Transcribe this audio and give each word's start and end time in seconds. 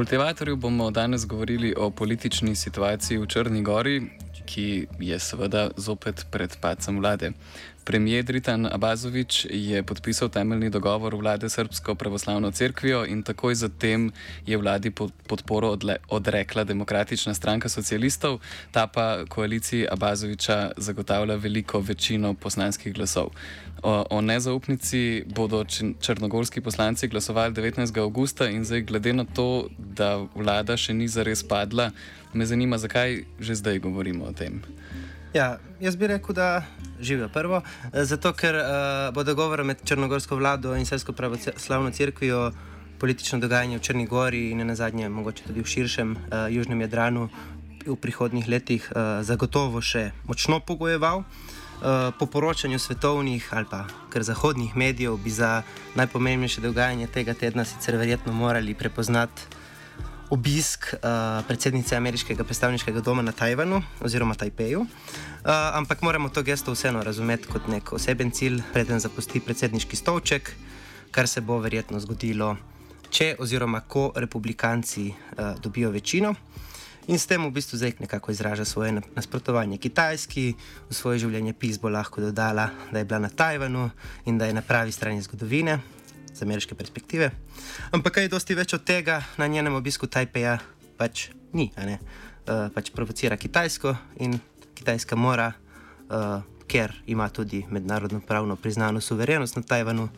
Kultivatorju 0.00 0.56
bomo 0.56 0.90
danes 0.90 1.26
govorili 1.26 1.74
o 1.76 1.90
politični 1.90 2.54
situaciji 2.56 3.18
v 3.18 3.26
Črni 3.26 3.62
Gori, 3.62 4.02
ki 4.46 4.86
je 4.98 5.18
seveda 5.18 5.68
zopet 5.76 6.26
pred 6.30 6.56
pacem 6.60 6.98
vlade. 6.98 7.32
Premijer 7.90 8.24
Dritan 8.24 8.66
Abazovič 8.70 9.46
je 9.50 9.82
podpisal 9.82 10.28
temeljni 10.28 10.70
dogovor 10.70 11.14
vlade 11.14 11.48
Srpsko 11.48 11.94
pravoslavno 11.94 12.50
cerkvijo 12.50 13.04
in 13.06 13.22
takoj 13.22 13.54
zatem 13.54 14.12
je 14.46 14.56
vladi 14.56 14.90
podporo 15.26 15.76
odrekla 16.08 16.64
demokratična 16.64 17.34
stranka 17.34 17.68
socialistov, 17.68 18.38
ta 18.70 18.86
pa 18.86 19.24
koaliciji 19.28 19.88
Abazoviča 19.90 20.70
zagotavlja 20.76 21.34
veliko 21.34 21.80
večino 21.80 22.34
poslanskih 22.34 22.94
glasov. 22.94 23.34
O, 23.82 24.04
o 24.10 24.20
nezaupnici 24.20 25.24
bodo 25.26 25.64
črnogorski 26.00 26.60
poslanci 26.60 27.08
glasovali 27.08 27.54
19. 27.54 27.98
augusta 27.98 28.48
in 28.48 28.64
zdaj 28.64 28.82
glede 28.82 29.12
na 29.12 29.24
to, 29.24 29.66
da 29.78 30.26
vlada 30.34 30.76
še 30.76 30.94
ni 30.94 31.08
zares 31.08 31.42
padla, 31.42 31.90
me 32.34 32.46
zanima, 32.46 32.78
zakaj 32.78 33.24
že 33.40 33.54
zdaj 33.54 33.78
govorimo 33.78 34.24
o 34.24 34.32
tem. 34.32 34.62
Ja, 35.34 35.58
jaz 35.80 35.96
bi 35.96 36.06
rekel, 36.06 36.34
da 36.34 36.62
živijo 37.00 37.28
prvo, 37.28 37.62
zato 37.92 38.32
ker 38.32 38.54
uh, 38.54 38.62
bo 39.14 39.22
dogovor 39.22 39.62
med 39.64 39.78
Črnogorsko 39.84 40.36
vlado 40.36 40.74
in 40.76 40.86
Srpsko 40.86 41.12
pravoslavno 41.12 41.90
crkvijo 41.90 42.50
politično 42.98 43.38
dogajanje 43.38 43.78
v 43.78 43.80
Črni 43.80 44.06
Gori 44.06 44.50
in 44.50 44.66
na 44.66 44.74
zadnje, 44.74 45.08
mogoče 45.08 45.44
tudi 45.46 45.62
v 45.62 45.70
širšem 45.70 46.16
uh, 46.16 46.50
južnem 46.50 46.80
Jadranu 46.80 47.28
v 47.86 47.96
prihodnih 47.96 48.48
letih 48.48 48.90
uh, 48.90 49.22
zagotovo 49.22 49.80
še 49.80 50.10
močno 50.26 50.58
pogojeval. 50.60 51.22
Uh, 51.22 52.10
po 52.18 52.26
poročanju 52.26 52.78
svetovnih 52.78 53.46
ali 53.54 53.66
pa 53.70 53.84
kar 54.10 54.22
zahodnih 54.22 54.76
medijev 54.76 55.16
bi 55.16 55.30
za 55.30 55.62
najpomembnejše 55.94 56.60
dogajanje 56.60 57.06
tega 57.06 57.34
tedna 57.34 57.64
sicer 57.64 57.96
verjetno 57.96 58.32
morali 58.32 58.74
prepoznati 58.74 59.59
obisk 60.30 60.94
uh, 60.94 61.00
predsednice 61.46 61.96
ameriškega 61.96 62.44
predstavniškega 62.44 63.00
doma 63.00 63.22
na 63.22 63.32
Tajvanu 63.32 63.82
oziroma 64.00 64.34
Tajpeju. 64.34 64.80
Uh, 64.80 64.88
ampak 65.74 66.02
moramo 66.02 66.28
to 66.28 66.42
gesto 66.42 66.72
vseeno 66.72 67.02
razumeti 67.02 67.48
kot 67.50 67.68
nek 67.68 67.92
oseben 67.92 68.30
cilj, 68.30 68.62
preden 68.72 69.00
zapusti 69.00 69.40
predsedniški 69.40 69.96
stolček, 69.96 70.52
kar 71.10 71.28
se 71.28 71.40
bo 71.40 71.58
verjetno 71.58 72.00
zgodilo, 72.00 72.56
če 73.10 73.34
oziroma 73.38 73.80
ko 73.80 74.12
republikanci 74.14 75.10
uh, 75.10 75.60
dobijo 75.62 75.90
večino. 75.90 76.34
In 77.10 77.18
s 77.18 77.26
tem 77.26 77.42
v 77.42 77.50
bistvu 77.50 77.78
zdaj 77.78 77.96
nekako 77.98 78.30
izraža 78.30 78.64
svoje 78.64 79.00
nasprotovanje 79.16 79.78
Kitajski, 79.78 80.54
v 80.90 80.94
svoje 80.94 81.18
življenje 81.18 81.56
pis 81.58 81.80
bo 81.80 81.90
lahko 81.90 82.20
dodala, 82.20 82.68
da 82.92 82.98
je 82.98 83.04
bila 83.04 83.18
na 83.18 83.28
Tajvanu 83.28 83.90
in 84.30 84.38
da 84.38 84.46
je 84.46 84.54
na 84.54 84.62
pravi 84.62 84.92
strani 84.92 85.22
zgodovine, 85.22 85.80
z 86.34 86.42
ameriške 86.42 86.74
perspektive. 86.74 87.30
Ampak 87.90 88.14
kaj 88.14 88.24
je 88.24 88.32
dosti 88.32 88.54
več 88.54 88.74
od 88.74 88.84
tega 88.84 89.22
na 89.36 89.46
njenem 89.46 89.74
obisku 89.74 90.06
Tajpeja, 90.06 90.58
pač 90.96 91.30
ni. 91.52 91.70
Uh, 91.76 92.70
pač 92.74 92.90
provocira 92.94 93.36
Kitajsko 93.36 93.94
in 94.24 94.38
Kitajska 94.74 95.16
mora, 95.16 95.52
uh, 95.52 96.40
ker 96.70 96.94
ima 97.06 97.28
tudi 97.28 97.64
mednarodno 97.70 98.20
pravno 98.20 98.56
priznano 98.56 99.00
suverenost 99.00 99.56
na 99.56 99.62
Tajvanu, 99.62 100.08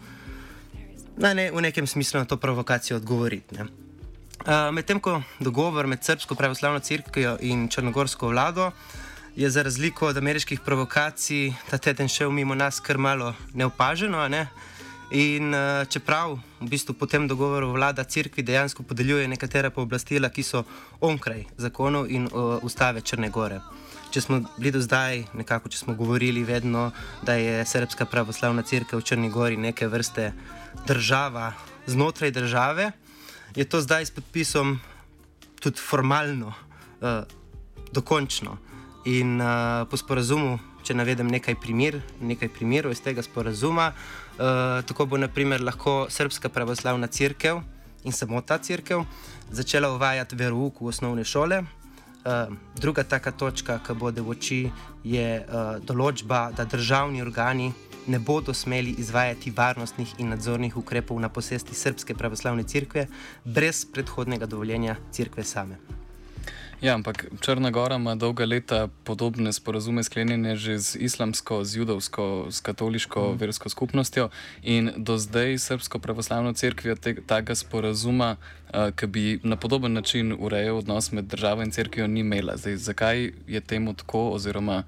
na 1.17 1.33
ne, 1.35 1.51
v 1.51 1.61
nekem 1.61 1.87
smislu 1.87 2.21
na 2.21 2.29
to 2.29 2.37
provokacijo 2.37 2.97
odgovoriti. 2.97 3.59
Uh, 3.59 4.71
Medtem 4.73 5.01
ko 5.01 5.23
dogovor 5.41 5.87
med 5.87 6.05
Srpsko 6.05 6.35
pravoslavno 6.35 6.81
crkvijo 6.81 7.39
in 7.41 7.69
Črnogorsko 7.69 8.29
vlado 8.29 8.71
je 9.37 9.51
za 9.51 9.63
razliko 9.63 10.07
od 10.07 10.17
ameriških 10.17 10.61
provokacij 10.61 11.53
ta 11.71 11.79
teden 11.79 12.09
šel 12.09 12.31
mimo 12.31 12.55
nas 12.55 12.81
kar 12.81 12.99
malo 12.99 13.35
neopaženo, 13.55 14.29
ne? 14.29 14.43
uh, 14.43 14.72
In 15.13 15.53
uh, 15.53 15.85
čeprav 15.89 16.39
v 16.61 16.67
bistvu 16.73 16.95
po 16.97 17.05
tem 17.05 17.29
dogovoru 17.29 17.69
vlada 17.75 18.05
crkvi 18.05 18.43
dejansko 18.43 18.83
podeljuje 18.83 19.29
nekatera 19.29 19.69
pooblastila, 19.71 20.31
ki 20.33 20.41
so 20.41 20.63
onkraj 21.05 21.45
zakonov 21.61 22.09
in 22.09 22.25
uh, 22.33 22.57
ustave 22.65 23.05
Črne 23.05 23.29
Gore. 23.29 23.61
Če 24.09 24.21
smo 24.25 24.41
bili 24.57 24.73
do 24.73 24.81
zdaj, 24.81 25.27
nekako, 25.37 25.69
če 25.69 25.83
smo 25.85 25.95
govorili 25.97 26.45
vedno, 26.49 26.91
da 27.29 27.37
je 27.37 27.61
Srpska 27.61 28.09
pravoslavna 28.09 28.65
crkva 28.65 29.03
v 29.03 29.05
Črni 29.05 29.29
Gori 29.29 29.61
neke 29.61 29.89
vrste 29.89 30.33
država 30.89 31.53
znotraj 31.87 32.33
države, 32.33 32.93
je 33.57 33.69
to 33.69 33.85
zdaj 33.85 34.09
s 34.09 34.17
podpisom 34.17 34.79
tudi 35.61 35.77
formalno, 35.77 36.57
uh, 37.05 37.29
dokončno. 37.93 38.57
In 39.05 39.37
uh, 39.41 39.85
po 39.91 39.97
sporazumu, 40.01 40.57
če 40.83 40.95
navedem 40.95 41.31
nekaj, 41.31 41.55
primer, 41.63 42.01
nekaj 42.21 42.51
primerov 42.53 42.93
iz 42.93 43.01
tega 43.01 43.23
sporazuma, 43.23 43.93
Eh, 44.33 44.83
tako 44.83 45.07
bo 45.07 45.17
naprimer, 45.17 45.61
lahko 45.61 46.07
Srpska 46.09 46.49
pravoslavna 46.49 47.07
crkva 47.07 47.63
in 48.05 48.13
samo 48.13 48.41
ta 48.41 48.59
crkva 48.59 49.05
začela 49.51 49.93
uvajati 49.93 50.37
verouk 50.37 50.81
v 50.81 50.87
osnovne 50.87 51.25
šole. 51.25 51.63
Uh, 52.23 52.55
druga 52.79 53.03
taka 53.03 53.33
točka, 53.33 53.81
ki 53.83 53.95
bo 53.99 54.11
v 54.11 54.29
oči, 54.31 54.71
je 55.05 55.43
uh, 55.43 55.83
določba, 55.83 56.53
da 56.55 56.65
državni 56.65 57.23
organi 57.23 57.73
ne 58.07 58.19
bodo 58.19 58.55
smeli 58.55 58.95
izvajati 58.99 59.51
varnostnih 59.51 60.15
in 60.19 60.31
nadzornih 60.31 60.77
ukrepov 60.77 61.19
na 61.19 61.29
posesti 61.29 61.75
Srpske 61.75 62.15
pravoslavne 62.15 62.63
crkve 62.63 63.09
brez 63.45 63.85
predhodnega 63.85 64.47
dovoljenja 64.47 64.97
crkve 65.11 65.45
same. 65.45 66.02
Ja, 66.83 66.95
ampak 66.95 67.27
Črna 67.41 67.71
Gora 67.71 67.97
ima 67.97 68.15
dolga 68.15 68.45
leta 68.45 68.89
podobne 69.05 69.53
sporazume 69.53 70.03
sklenjene 70.03 70.57
že 70.57 70.79
z 70.79 70.97
islamsko, 70.99 71.63
z 71.65 71.77
judovsko, 71.77 72.51
s 72.51 72.59
katoliško 72.61 73.33
mm. 73.33 73.39
versko 73.39 73.69
skupnostjo 73.69 74.29
in 74.63 74.91
do 74.97 75.15
zdaj 75.19 75.59
Srpsko 75.59 75.99
pravoslavno 75.99 76.53
crkvijo 76.53 76.97
tega 77.27 77.55
sporazuma, 77.55 78.35
uh, 78.35 78.91
ki 78.99 79.07
bi 79.07 79.41
na 79.43 79.57
podoben 79.57 79.93
način 79.93 80.35
urejal 80.39 80.79
odnos 80.79 81.13
med 81.13 81.25
državo 81.25 81.63
in 81.63 81.71
crkvijo, 81.71 82.07
ni 82.07 82.21
imela. 82.21 82.57
Zdaj, 82.57 82.77
zakaj 82.77 83.31
je 83.47 83.61
temu 83.61 83.95
tako 83.95 84.31
oziroma 84.31 84.83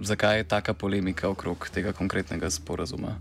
zakaj 0.00 0.38
je 0.38 0.44
taka 0.44 0.74
polemika 0.74 1.28
okrog 1.28 1.68
tega 1.72 1.92
konkretnega 1.92 2.50
sporazuma? 2.50 3.16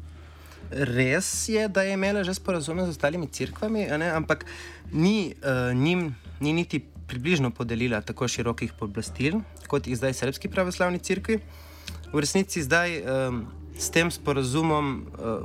Res 0.71 1.49
je, 1.51 1.67
da 1.67 1.83
je 1.83 1.93
imela 1.93 2.23
že 2.23 2.33
sporazume 2.33 2.85
z 2.85 2.95
ostalimi 2.95 3.27
crkvami, 3.27 3.91
ampak 3.91 4.45
ni, 4.91 5.35
uh, 5.43 5.75
njim, 5.75 6.15
ni 6.39 6.53
niti 6.53 6.79
približno 7.07 7.51
podelila 7.51 8.01
tako 8.01 8.27
širokih 8.27 8.73
pooblastil, 8.79 9.41
kot 9.67 9.87
jih 9.87 9.97
zdaj 9.99 10.13
Srpski 10.13 10.47
pravoslavni 10.47 10.99
crkvi. 10.99 11.39
V 12.13 12.19
resnici 12.19 12.63
zdaj 12.63 13.03
um, 13.03 13.43
s 13.75 13.91
tem 13.91 14.11
sporazumom 14.11 15.03
uh, 15.19 15.43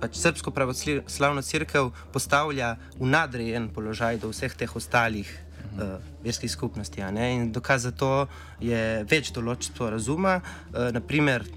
pač 0.00 0.20
Srpsko 0.20 0.52
pravoslavno 0.52 1.42
crkv 1.42 1.88
postavlja 2.12 2.76
v 3.00 3.08
nadrejen 3.08 3.68
položaj 3.72 4.20
do 4.20 4.28
vseh 4.28 4.52
teh 4.52 4.76
ostalih 4.76 5.28
uh, 5.28 5.96
verskih 6.24 6.52
skupnosti. 6.52 7.00
In 7.00 7.52
dokaz 7.52 7.88
za 7.88 7.92
to 7.96 8.28
je 8.60 9.04
več 9.08 9.32
določb 9.32 9.72
sporazuma, 9.72 10.40
uh, 10.40 10.92
naprimer 10.92 11.48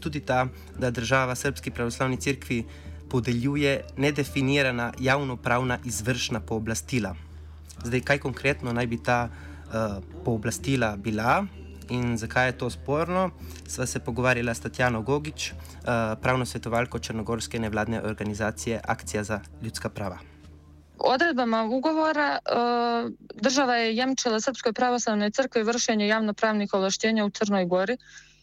tudi 0.00 0.20
ta, 0.20 0.46
da 0.78 0.90
država 0.90 1.34
Srpski 1.34 1.70
pravoslavni 1.70 2.16
crkvi 2.16 2.64
podeljuje 3.10 3.84
nedefinirana 3.96 4.92
javnopravna 4.98 5.78
izvršna 5.84 6.40
pooblastila. 6.40 7.14
Zdaj, 7.84 8.00
kaj 8.00 8.18
konkretno 8.18 8.72
naj 8.72 8.86
bi 8.86 9.02
ta 9.02 9.28
uh, 9.28 10.02
pooblastila 10.24 10.96
bila 10.96 11.44
in 11.90 12.16
zakaj 12.18 12.48
je 12.48 12.58
to 12.58 12.70
sporno, 12.70 13.30
sva 13.66 13.86
se 13.86 13.98
pogovarjala 13.98 14.54
s 14.54 14.60
Tatjano 14.60 15.02
Gogič, 15.02 15.52
uh, 15.52 15.58
pravno 16.22 16.46
svetovalko 16.46 16.98
Črnogorske 16.98 17.58
nevladne 17.58 18.02
organizacije 18.02 18.80
Akcija 18.84 19.24
za 19.24 19.40
ljudska 19.62 19.88
prava. 19.88 20.18
odredbama 21.00 21.64
ugovora 21.64 22.38
e, 22.38 22.40
država 23.34 23.76
je 23.76 23.96
jemčila 23.96 24.40
Srpskoj 24.40 24.72
pravoslavnoj 24.72 25.30
crkvi 25.30 25.62
vršenje 25.62 26.08
javnopravnih 26.08 26.74
ovlaštenja 26.74 27.24
u 27.24 27.30
Crnoj 27.30 27.64
Gori 27.64 27.96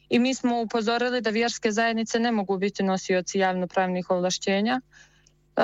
i 0.09 0.19
mi 0.19 0.35
smo 0.35 0.61
upozorili 0.61 1.21
da 1.21 1.29
vjerske 1.29 1.71
zajednice 1.71 2.19
ne 2.19 2.31
mogu 2.31 2.57
biti 2.57 2.83
nosioci 2.83 3.39
javnopravnih 3.39 4.09
ovlaštenja. 4.09 4.81
E, 5.57 5.61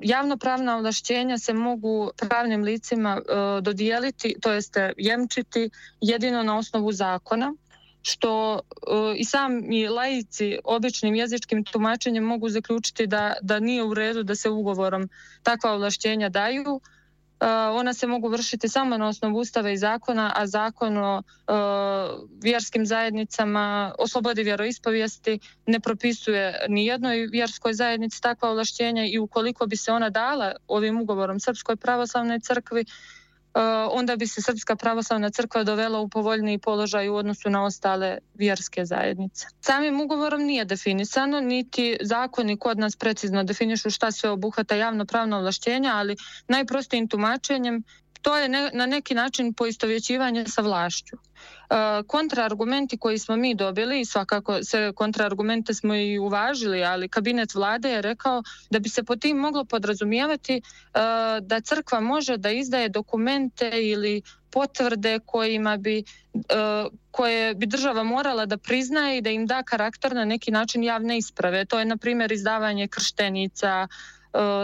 javnopravna 0.00 0.76
ovlaštenja 0.76 1.38
se 1.38 1.52
mogu 1.52 2.10
pravnim 2.28 2.62
licima 2.62 3.20
e, 3.20 3.60
dodijeliti, 3.60 4.34
to 4.40 4.52
jeste 4.52 4.92
jemčiti 4.96 5.70
jedino 6.00 6.42
na 6.42 6.58
osnovu 6.58 6.92
zakona 6.92 7.54
što 8.06 8.52
uh, 8.54 9.16
i 9.16 9.24
sami 9.24 9.88
laici 9.88 10.58
običnim 10.64 11.14
jezičkim 11.14 11.64
tumačenjem 11.64 12.24
mogu 12.24 12.48
zaključiti 12.48 13.06
da, 13.06 13.34
da 13.42 13.60
nije 13.60 13.84
u 13.84 13.94
redu 13.94 14.22
da 14.22 14.34
se 14.34 14.50
ugovorom 14.50 15.08
takva 15.42 15.72
ovlašćenja 15.72 16.28
daju. 16.28 16.80
Uh, 17.44 17.50
ona 17.76 17.94
se 17.94 18.06
mogu 18.06 18.28
vršiti 18.28 18.68
samo 18.68 18.96
na 18.96 19.08
osnovu 19.08 19.38
ustava 19.38 19.70
i 19.70 19.76
zakona, 19.76 20.32
a 20.36 20.46
zakon 20.46 20.96
o 20.96 21.18
uh, 21.18 21.54
vjerskim 22.42 22.86
zajednicama, 22.86 23.94
o 23.98 24.08
slobodi 24.08 24.42
vjeroispovijesti 24.42 25.38
ne 25.66 25.80
propisuje 25.80 26.66
ni 26.68 26.86
jednoj 26.86 27.26
vjerskoj 27.26 27.72
zajednici 27.72 28.22
takva 28.22 28.50
ovlašćenja 28.50 29.04
i 29.06 29.18
ukoliko 29.18 29.66
bi 29.66 29.76
se 29.76 29.92
ona 29.92 30.10
dala 30.10 30.52
ovim 30.68 31.00
ugovorom 31.00 31.40
Srpskoj 31.40 31.76
pravoslavnoj 31.76 32.40
crkvi, 32.40 32.84
onda 33.90 34.16
bi 34.16 34.26
se 34.26 34.42
Srpska 34.42 34.76
pravoslavna 34.76 35.30
crkva 35.30 35.64
dovela 35.64 35.98
u 36.00 36.08
povoljniji 36.08 36.58
položaj 36.58 37.08
u 37.08 37.14
odnosu 37.16 37.50
na 37.50 37.64
ostale 37.64 38.18
vjerske 38.34 38.84
zajednice. 38.84 39.46
Samim 39.60 40.00
ugovorom 40.00 40.42
nije 40.42 40.64
definisano, 40.64 41.40
niti 41.40 41.96
zakoni 42.00 42.58
kod 42.58 42.78
nas 42.78 42.96
precizno 42.96 43.44
definišu 43.44 43.90
šta 43.90 44.10
sve 44.10 44.30
obuhvata 44.30 44.74
javno 44.74 45.04
pravno 45.04 45.36
ovlašćenja, 45.36 45.92
ali 45.94 46.16
najprostijim 46.48 47.08
tumačenjem 47.08 47.82
to 48.24 48.36
je 48.36 48.48
ne, 48.48 48.70
na 48.72 48.86
neki 48.86 49.14
način 49.14 49.52
poistovjećivanje 49.52 50.44
sa 50.46 50.62
vlašću. 50.62 51.16
E, 51.16 52.02
kontraargumenti 52.06 52.98
koji 52.98 53.18
smo 53.18 53.36
mi 53.36 53.54
dobili 53.54 54.04
svakako 54.04 54.62
sve 54.62 54.92
kontraargumente 54.92 55.74
smo 55.74 55.94
i 55.94 56.18
uvažili, 56.18 56.84
ali 56.84 57.08
kabinet 57.08 57.54
vlade 57.54 57.90
je 57.90 58.02
rekao 58.02 58.42
da 58.70 58.78
bi 58.78 58.88
se 58.88 59.02
po 59.02 59.16
tim 59.16 59.36
moglo 59.36 59.64
podrazumijevati 59.64 60.54
e, 60.54 60.60
da 61.40 61.60
crkva 61.60 62.00
može 62.00 62.36
da 62.36 62.50
izdaje 62.50 62.88
dokumente 62.88 63.70
ili 63.74 64.22
potvrde 64.50 65.18
kojima 65.26 65.76
bi 65.76 65.98
e, 65.98 66.02
koje 67.10 67.54
bi 67.54 67.66
država 67.66 68.02
morala 68.02 68.46
da 68.46 68.56
priznaje 68.56 69.18
i 69.18 69.20
da 69.20 69.30
im 69.30 69.46
da 69.46 69.62
karakter 69.62 70.14
na 70.14 70.24
neki 70.24 70.50
način 70.50 70.84
javne 70.84 71.18
isprave. 71.18 71.64
To 71.64 71.78
je 71.78 71.84
na 71.84 71.96
primjer 71.96 72.32
izdavanje 72.32 72.88
krštenica, 72.88 73.88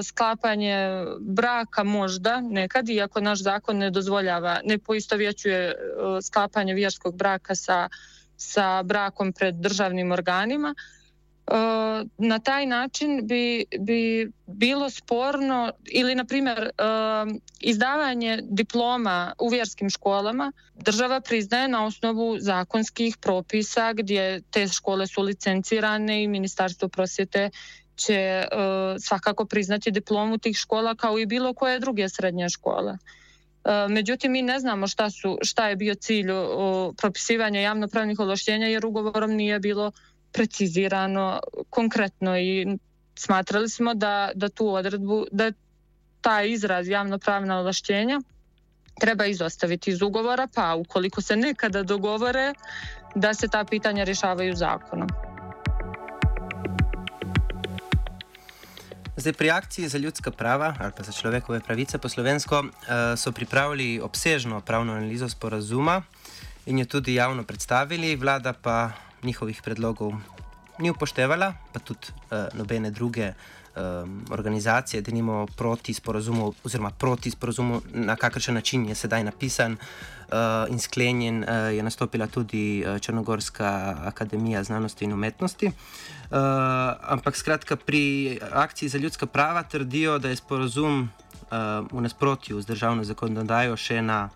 sklapanje 0.02 1.04
braka 1.20 1.84
možda 1.84 2.40
nekad, 2.40 2.88
iako 2.88 3.20
naš 3.20 3.42
zakon 3.42 3.78
ne 3.78 3.90
dozvoljava, 3.90 4.60
ne 4.64 4.78
poistovjećuje 4.78 5.58
e, 5.58 5.74
sklapanje 6.22 6.74
vjerskog 6.74 7.16
braka 7.16 7.54
sa, 7.54 7.88
sa 8.36 8.82
brakom 8.82 9.32
pred 9.32 9.54
državnim 9.54 10.12
organima, 10.12 10.74
e, 10.74 11.54
na 12.18 12.38
taj 12.38 12.66
način 12.66 13.26
bi, 13.26 13.64
bi 13.78 14.32
bilo 14.46 14.90
sporno 14.90 15.72
ili 15.84 16.14
na 16.14 16.24
primjer 16.24 16.70
izdavanje 17.60 18.38
diploma 18.42 19.32
u 19.38 19.48
vjerskim 19.48 19.90
školama 19.90 20.52
država 20.74 21.20
priznaje 21.20 21.68
na 21.68 21.86
osnovu 21.86 22.38
zakonskih 22.40 23.16
propisa 23.16 23.92
gdje 23.92 24.40
te 24.50 24.68
škole 24.68 25.06
su 25.06 25.22
licencirane 25.22 26.22
i 26.22 26.28
ministarstvo 26.28 26.88
prosvjete 26.88 27.50
će 28.00 28.44
uh, 28.52 28.96
svakako 29.00 29.44
priznati 29.44 29.90
diplomu 29.90 30.38
tih 30.38 30.56
škola 30.56 30.94
kao 30.94 31.18
i 31.18 31.26
bilo 31.26 31.54
koje 31.54 31.80
druge 31.80 32.08
srednje 32.08 32.48
škole. 32.48 32.92
Uh, 32.92 33.90
međutim, 33.90 34.32
mi 34.32 34.42
ne 34.42 34.58
znamo 34.60 34.86
šta, 34.86 35.10
su, 35.10 35.38
šta 35.42 35.68
je 35.68 35.76
bio 35.76 35.94
cilj 35.94 36.30
uh, 36.30 36.94
propisivanja 36.96 37.60
javnopravnih 37.60 38.20
ovlaštenja 38.20 38.66
jer 38.66 38.86
ugovorom 38.86 39.30
nije 39.30 39.58
bilo 39.60 39.92
precizirano 40.32 41.40
konkretno 41.70 42.38
i 42.38 42.66
smatrali 43.14 43.68
smo 43.68 43.94
da, 43.94 44.30
da 44.34 44.48
tu 44.48 44.68
odredbu, 44.74 45.26
da 45.32 45.52
taj 46.20 46.50
izraz 46.50 46.88
javnopravna 46.88 47.58
ovlaštenja 47.58 48.20
treba 49.00 49.26
izostaviti 49.26 49.90
iz 49.90 50.02
ugovora, 50.02 50.48
pa 50.54 50.74
ukoliko 50.74 51.22
se 51.22 51.36
nekada 51.36 51.82
dogovore 51.82 52.52
da 53.14 53.34
se 53.34 53.48
ta 53.48 53.64
pitanja 53.64 54.04
rješavaju 54.04 54.56
zakonom. 54.56 55.08
Zdaj, 59.16 59.32
pri 59.32 59.50
akciji 59.50 59.88
za 59.88 59.98
ljudska 59.98 60.30
prava 60.30 60.74
ali 60.78 60.92
pa 60.96 61.02
za 61.02 61.12
človekove 61.12 61.60
pravice 61.60 61.98
po 61.98 62.08
slovensko 62.08 62.64
eh, 62.64 63.16
so 63.16 63.32
pripravili 63.32 64.00
obsežno 64.00 64.60
pravno 64.60 64.92
analizo 64.92 65.28
sporazuma 65.28 66.02
in 66.66 66.78
jo 66.78 66.84
tudi 66.84 67.14
javno 67.14 67.42
predstavili, 67.44 68.16
vlada 68.16 68.52
pa 68.52 68.90
njihovih 69.22 69.62
predlogov 69.64 70.12
ni 70.78 70.90
upoštevala, 70.90 71.54
pa 71.72 71.78
tudi 71.78 72.08
uh, 72.08 72.48
nobene 72.54 72.90
druge 72.90 73.32
um, 73.76 74.24
organizacije, 74.30 75.02
da 75.02 75.12
nimo 75.12 75.46
proti 75.56 75.94
sporazumu, 75.94 76.52
oziroma 76.64 76.90
proti 76.90 77.30
sporazumu, 77.30 77.82
na 77.92 78.16
kakršen 78.16 78.54
način 78.54 78.88
je 78.88 78.94
sedaj 78.94 79.24
napisan 79.24 79.72
uh, 79.72 80.36
in 80.68 80.78
sklenjen, 80.78 81.44
uh, 81.44 81.74
je 81.74 81.82
nastopila 81.82 82.26
tudi 82.26 82.84
uh, 82.86 82.98
Črnogorska 82.98 83.96
akademija 84.04 84.64
znanosti 84.64 85.04
in 85.04 85.12
umetnosti. 85.12 85.66
Uh, 85.66 85.72
ampak 87.02 87.36
skratka, 87.36 87.76
pri 87.76 88.38
akciji 88.52 88.88
za 88.88 88.98
ljudska 88.98 89.26
prava 89.26 89.62
trdijo, 89.62 90.18
da 90.18 90.28
je 90.28 90.36
sporazum 90.36 91.00
uh, 91.00 91.58
v 91.92 92.00
nasprotju 92.00 92.60
z 92.60 92.66
državno 92.66 93.04
zakonodajo 93.04 93.76
še 93.76 94.02
na 94.02 94.28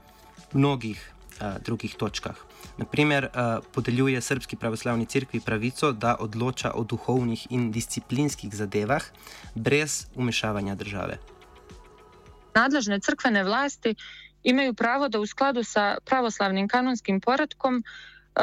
mnogih 0.52 1.12
uh, 1.40 1.58
drugih 1.64 1.94
točkah. 1.94 2.53
Naprimer, 2.76 3.24
uh, 3.24 3.64
podeljuje 3.72 4.20
Srpski 4.20 4.56
pravoslavni 4.56 5.06
crkvi 5.06 5.40
pravico, 5.40 5.92
da 5.92 6.16
odloča 6.20 6.70
o 6.74 6.84
duhovnih 6.84 7.46
in 7.50 7.72
disciplinskih 7.72 8.54
zadevah 8.54 9.02
brez 9.54 10.06
umešavanja 10.14 10.74
države. 10.74 11.18
Nadležne 12.54 13.00
crkvene 13.00 13.44
vlasti 13.44 13.94
imaju 14.42 14.74
pravo 14.74 15.08
da 15.08 15.20
u 15.20 15.26
skladu 15.26 15.64
sa 15.64 15.96
pravoslavnim 16.04 16.68
kanonskim 16.68 17.20
poredkom 17.20 17.82
uh, 17.82 18.42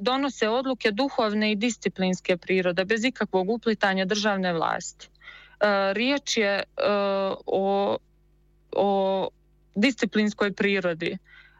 donose 0.00 0.48
odluke 0.48 0.90
duhovne 0.90 1.52
i 1.52 1.56
disciplinske 1.56 2.36
prirode 2.36 2.84
bez 2.84 3.04
ikakvog 3.04 3.50
uplitanja 3.50 4.04
državne 4.04 4.52
vlasti. 4.52 5.08
Uh, 5.08 5.92
riječ 5.92 6.36
je 6.36 6.62
o, 7.46 7.98
o 8.72 9.28
disciplinskoj 9.74 10.52
prirodi. 10.52 11.18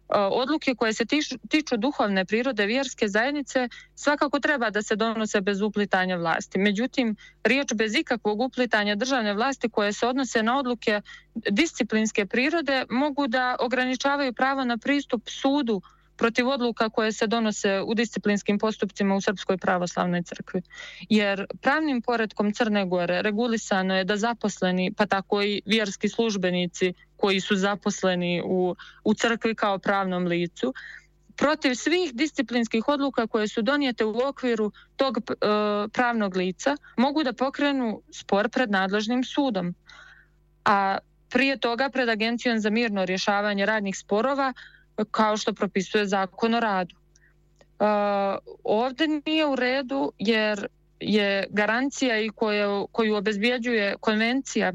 Uh, 0.09 0.17
odluke 0.31 0.75
koje 0.75 0.93
se 0.93 1.05
tiču 1.49 1.77
duhovne 1.77 2.25
prirode 2.25 2.67
vjerske 2.67 3.09
zajednice 3.09 3.69
svakako 3.95 4.41
treba 4.41 4.71
da 4.71 4.83
se 4.83 4.97
donose 4.97 5.41
bez 5.41 5.61
uplitanja 5.61 6.17
vlasti. 6.17 6.59
Međutim, 6.59 7.17
riječ 7.45 7.75
bez 7.75 7.95
ikakvog 7.95 8.41
uplitanja 8.41 8.95
državne 8.95 9.35
vlasti 9.35 9.69
koje 9.69 9.93
se 9.93 10.07
odnose 10.07 10.43
na 10.43 10.59
odluke 10.59 11.01
disciplinske 11.51 12.27
prirode 12.27 12.85
mogu 12.91 13.27
da 13.27 13.57
ograničavaju 13.61 14.33
pravo 14.33 14.65
na 14.65 14.79
pristup 14.79 15.23
sudu 15.29 15.83
protiv 16.19 16.49
odluka 16.49 16.89
koje 16.89 17.13
se 17.13 17.27
donose 17.27 17.81
u 17.87 17.95
disciplinskim 17.95 18.59
postupcima 18.59 19.15
u 19.15 19.21
Srpskoj 19.21 19.57
pravoslavnoj 19.57 20.23
crkvi. 20.23 20.63
Jer 21.09 21.47
pravnim 21.63 22.03
poredkom 22.03 22.53
Crne 22.53 22.85
Gore 22.87 23.23
regulisano 23.23 23.97
je 23.97 24.05
da 24.05 24.17
zaposleni, 24.17 24.93
pa 24.97 25.07
tako 25.07 25.43
i 25.43 25.63
vjerski 25.67 26.09
službenici 26.09 26.93
koji 27.17 27.41
su 27.41 27.57
zaposleni 27.57 28.43
u, 28.45 28.75
u 29.05 29.15
crkvi 29.15 29.55
kao 29.55 29.79
pravnom 29.79 30.27
licu, 30.27 30.75
protiv 31.37 31.75
svih 31.75 32.15
disciplinskih 32.15 32.89
odluka 32.89 33.27
koje 33.27 33.49
su 33.49 33.63
donijete 33.63 34.05
u 34.05 34.15
okviru 34.29 34.73
tog 34.97 35.19
e, 35.19 35.23
pravnog 35.93 36.37
lica 36.37 36.77
mogu 36.97 37.23
da 37.23 37.33
pokrenu 37.33 38.03
spor 38.13 38.49
pred 38.49 38.71
nadležnim 38.71 39.25
sudom. 39.25 39.75
A 40.65 40.99
prije 41.31 41.59
toga 41.61 41.91
pred 41.93 42.09
Agencijom 42.09 42.59
za 42.61 42.71
mirno 42.71 43.05
rješavanje 43.05 43.67
radnih 43.67 43.99
sporova 43.99 44.53
kao 45.05 45.37
što 45.37 45.53
propisuje 45.53 46.07
zakon 46.07 46.55
o 46.55 46.61
radu. 46.61 46.97
Uh, 47.79 47.87
ovde 48.65 49.07
nije 49.27 49.47
u 49.47 49.57
redu 49.57 50.13
jer 50.19 50.67
je 51.01 51.47
garancija 51.51 52.21
i 52.21 52.29
koju, 52.29 52.89
koju 52.93 53.17
obezbijeđuje 53.17 53.97
konvencija 54.01 54.73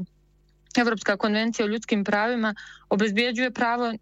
Evropska 0.76 1.16
konvencija 1.16 1.66
o 1.66 1.68
ljudskim 1.68 2.04
pravima 2.04 2.54
obezbijeđuje 2.88 3.50
pravo 3.50 3.88
uh, 3.88 3.96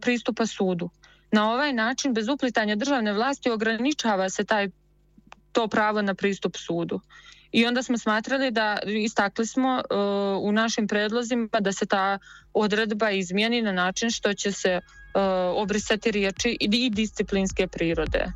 pristupa 0.00 0.46
sudu. 0.46 0.90
Na 1.32 1.50
ovaj 1.50 1.72
način 1.72 2.14
bez 2.14 2.28
uplitanja 2.28 2.76
državne 2.76 3.12
vlasti 3.12 3.50
ograničava 3.50 4.30
se 4.30 4.44
taj 4.44 4.68
to 5.52 5.68
pravo 5.68 6.02
na 6.02 6.14
pristup 6.14 6.56
sudu. 6.56 7.00
I 7.52 7.66
onda 7.66 7.82
smo 7.82 7.98
smatrali 7.98 8.50
da 8.50 8.78
istakli 8.86 9.46
smo 9.46 9.82
uh, 9.90 10.48
u 10.48 10.52
našim 10.52 10.88
predlozima 10.88 11.60
da 11.60 11.72
se 11.72 11.86
ta 11.86 12.18
odredba 12.54 13.10
izmijeni 13.10 13.62
na 13.62 13.72
način 13.72 14.10
što 14.10 14.34
će 14.34 14.52
se 14.52 14.80
obrisati 15.56 16.10
riječi 16.10 16.56
i, 16.60 16.90
disciplinske 16.90 17.66
prirode. 17.66 18.32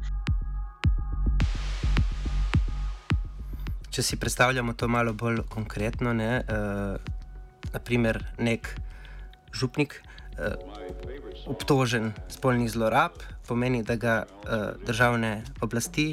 Če 3.91 4.03
si 4.03 4.17
predstavljamo 4.17 4.73
to 4.73 4.89
malo 4.89 5.13
bolj 5.13 5.43
konkretno, 5.49 6.13
ne, 6.13 6.43
uh, 6.45 7.73
naprimer 7.73 8.21
nek 8.39 8.69
župnik 9.53 10.03
uh, 10.03 10.55
obtožen 11.47 12.13
spolnih 12.29 12.71
zlorab, 12.71 13.19
pomeni, 13.49 13.83
da 13.83 13.97
ga 13.97 14.23
uh, 14.27 14.87
državne 14.87 15.43
oblasti 15.61 16.13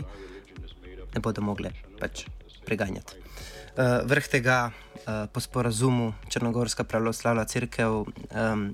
ne 1.16 1.22
bodo 1.24 1.42
mogle 1.42 1.72
pač 2.00 2.26
preganjati. 2.66 3.22
Uh, 3.76 4.08
vrh 4.08 4.28
tega, 4.32 4.72
uh, 4.72 5.28
po 5.28 5.44
sporazumu, 5.44 6.14
Črnogorska 6.32 6.84
pravoslavna 6.88 7.44
crkva 7.44 8.06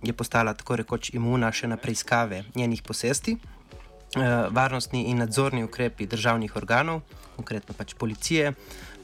je 0.03 0.13
postala 0.13 0.53
tako 0.53 0.77
rekoč 0.77 1.09
imuna 1.17 1.49
še 1.49 1.67
na 1.67 1.77
preiskave 1.81 2.43
njenih 2.55 2.83
posesti. 2.85 3.33
Uh, 3.33 4.45
varnostni 4.53 5.07
in 5.09 5.17
nadzorni 5.17 5.63
ukrepi 5.65 6.05
državnih 6.05 6.53
organov, 6.55 7.01
konkretno 7.35 7.73
pač 7.73 7.95
policije, 7.97 8.53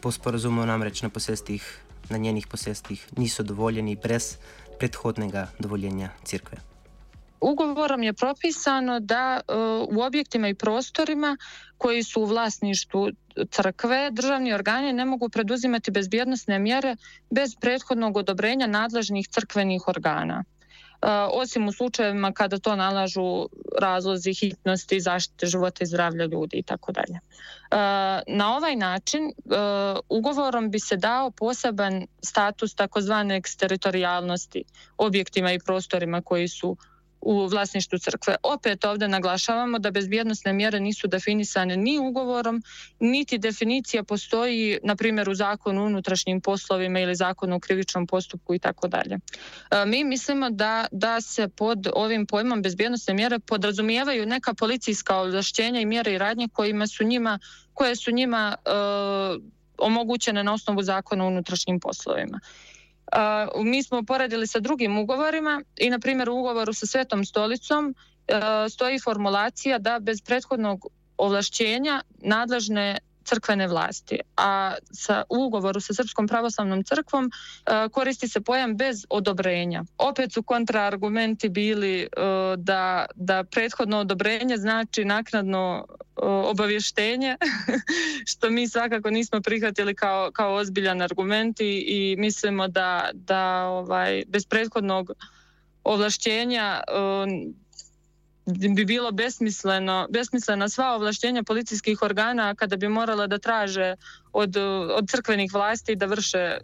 po 0.02 0.12
sporazumu 0.14 0.66
namreč 0.70 1.02
na, 1.02 1.10
posestih, 1.10 1.66
na 2.14 2.22
njenih 2.22 2.46
posestih 2.48 3.02
niso 3.18 3.44
dovoljeni 3.44 3.96
brez 3.96 4.36
prethodnega 4.78 5.48
dovoljenja 5.58 6.14
crkve. 6.24 6.77
Ugovorom 7.42 8.04
je 8.04 8.14
propisano 8.14 9.00
da 9.00 9.42
uh, 9.48 9.98
u 9.98 10.02
objektima 10.02 10.48
i 10.48 10.54
prostorima 10.54 11.38
koji 11.78 12.04
su 12.04 12.22
u 12.22 12.26
vlasništvu 12.26 13.10
crkve 13.52 14.12
državni 14.12 14.54
organi 14.54 14.94
ne 14.94 15.06
mogu 15.06 15.30
preduzimati 15.30 15.92
bezbjednostne 15.92 16.60
mjere 16.60 16.96
bez 17.30 17.56
prethodnog 17.56 18.18
odobrenja 18.18 18.68
nadležnih 18.68 19.28
crkvenih 19.28 19.88
organa. 19.88 20.44
Uh, 21.02 21.10
osim 21.32 21.68
u 21.68 21.72
slučajevima 21.72 22.32
kada 22.32 22.60
to 22.60 22.76
nalažu 22.76 23.50
razlozi 23.82 24.34
hitnosti, 24.34 25.00
zaštite 25.00 25.46
života 25.46 25.84
i 25.84 25.88
zdravlja 25.88 26.26
ljudi 26.26 26.58
i 26.58 26.64
tako 26.64 26.92
dalje. 26.92 27.14
Uh, 27.14 27.78
na 28.28 28.56
ovaj 28.56 28.76
način 28.76 29.32
ugovorom 30.10 30.72
bi 30.72 30.80
se 30.80 30.96
dao 30.96 31.32
poseban 31.32 32.08
status 32.24 32.76
takozvane 32.76 33.38
eksteritorijalnosti 33.38 34.64
objektima 34.98 35.52
i 35.52 35.60
prostorima 35.60 36.22
koji 36.22 36.48
su 36.48 36.78
u 37.22 37.46
vlasništvu 37.48 38.00
crkve. 38.00 38.36
Opet 38.44 38.86
ovdje 38.86 39.08
naglašavamo 39.08 39.80
da 39.80 39.92
bezbjednostne 39.92 40.54
mjere 40.54 40.80
nisu 40.80 41.08
definisane 41.08 41.78
ni 41.78 42.00
ugovorom, 42.00 42.64
niti 43.00 43.38
definicija 43.38 44.04
postoji, 44.04 44.80
na 44.84 44.96
primjer, 44.96 45.30
u 45.30 45.36
zakonu 45.36 45.86
unutrašnjim 45.86 46.42
poslovima 46.42 47.00
ili 47.00 47.16
zakonu 47.16 47.56
o 47.56 47.60
krivičnom 47.60 48.08
postupku 48.08 48.56
i 48.56 48.60
tako 48.60 48.88
dalje. 48.88 49.18
Mi 49.86 50.04
mislimo 50.04 50.50
da, 50.50 50.86
da 50.92 51.22
se 51.22 51.48
pod 51.48 51.88
ovim 51.94 52.26
pojmom 52.26 52.62
bezbjednostne 52.62 53.14
mjere 53.14 53.40
podrazumijevaju 53.40 54.26
neka 54.26 54.54
policijska 54.54 55.16
ovlašćenja 55.16 55.80
i 55.82 55.86
mjere 55.86 56.14
i 56.14 56.18
radnje 56.18 56.48
kojima 56.54 56.88
su 56.88 57.04
njima, 57.04 57.40
koje 57.74 57.96
su 57.96 58.12
njima 58.12 58.56
e, 58.66 58.70
omogućene 59.78 60.44
na 60.44 60.54
osnovu 60.54 60.84
zakona 60.84 61.24
o 61.24 61.28
unutrašnjim 61.28 61.80
poslovima. 61.80 62.40
Uh, 63.08 63.66
mi 63.66 63.84
smo 63.84 64.04
poredili 64.04 64.48
sa 64.48 64.60
drugim 64.60 64.98
ugovorima 64.98 65.62
i 65.78 65.90
na 65.90 66.00
primjer 66.00 66.30
u 66.30 66.40
ugovoru 66.40 66.74
sa 66.74 66.86
Svetom 66.86 67.26
stolicom 67.26 67.96
uh, 67.96 68.72
stoji 68.72 69.00
formulacija 69.00 69.78
da 69.80 70.00
bez 70.00 70.22
prethodnog 70.22 70.86
ovlašćenja 71.18 72.02
nadležne 72.18 72.98
crkvene 73.28 73.68
vlasti, 73.68 74.20
a 74.38 74.76
sa 74.92 75.24
u 75.30 75.44
ugovoru 75.46 75.80
sa 75.80 75.94
Srpskom 75.94 76.28
pravoslavnom 76.28 76.84
crkvom 76.84 77.26
uh, 77.26 77.92
koristi 77.92 78.28
se 78.28 78.42
pojam 78.42 78.78
bez 78.78 79.06
odobrenja. 79.10 79.84
Opet 79.98 80.34
su 80.34 80.44
kontraargumenti 80.44 81.50
bili 81.50 82.08
uh, 82.18 82.60
da, 82.64 83.06
da 83.16 83.44
prethodno 83.44 84.00
odobrenje 84.00 84.58
znači 84.58 85.06
naknadno 85.06 85.86
obavještenje, 86.22 87.38
što 88.32 88.50
mi 88.50 88.68
svakako 88.68 89.10
nismo 89.10 89.42
prihvatili 89.42 89.96
kao, 89.96 90.32
kao 90.32 90.54
ozbiljan 90.54 91.02
argument 91.02 91.60
i, 91.60 91.86
i 91.88 92.16
mislimo 92.18 92.68
da, 92.68 93.10
da 93.14 93.64
ovaj, 93.64 94.24
bez 94.28 94.46
prethodnog 94.46 95.12
ovlašćenja 95.84 96.82
bi 98.48 98.86
bilo 98.86 99.12
besmisleno, 99.12 100.08
besmislena 100.10 100.70
sva 100.70 100.96
ovlaštenja 100.96 101.44
policijskih 101.44 102.02
organa 102.02 102.56
kada 102.56 102.76
bi 102.76 102.88
morala 102.88 103.28
da 103.28 103.38
traže 103.38 103.96
od, 104.34 104.58
od 104.98 105.10
crkvenih 105.10 105.54
vlasti 105.54 105.96
da 105.96 106.06
vrše 106.06 106.58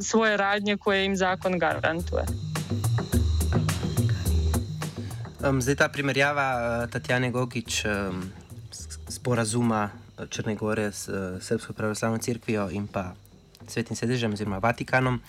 svoje 0.00 0.36
radnje 0.36 0.76
koje 0.76 1.04
im 1.04 1.16
zakon 1.16 1.58
garantuje. 1.58 2.24
Um, 5.48 5.62
zdaj 5.62 5.74
ta 5.74 5.88
primerjava 5.88 6.48
uh, 6.84 6.90
Tatjane 6.90 7.30
Gogič 7.30 7.84
um, 7.84 8.32
sporazuma 9.08 9.90
Črne 10.30 10.54
Gore 10.54 10.92
s 10.92 11.08
uh, 11.08 11.42
Srpsko 11.42 11.72
pravoslavno 11.72 12.18
crkvijo 12.18 12.70
in 12.70 12.86
pa 12.86 13.14
Svetim 13.68 13.96
sedežem 13.96 14.32
oziroma 14.32 14.58
Vatikanom. 14.58 15.20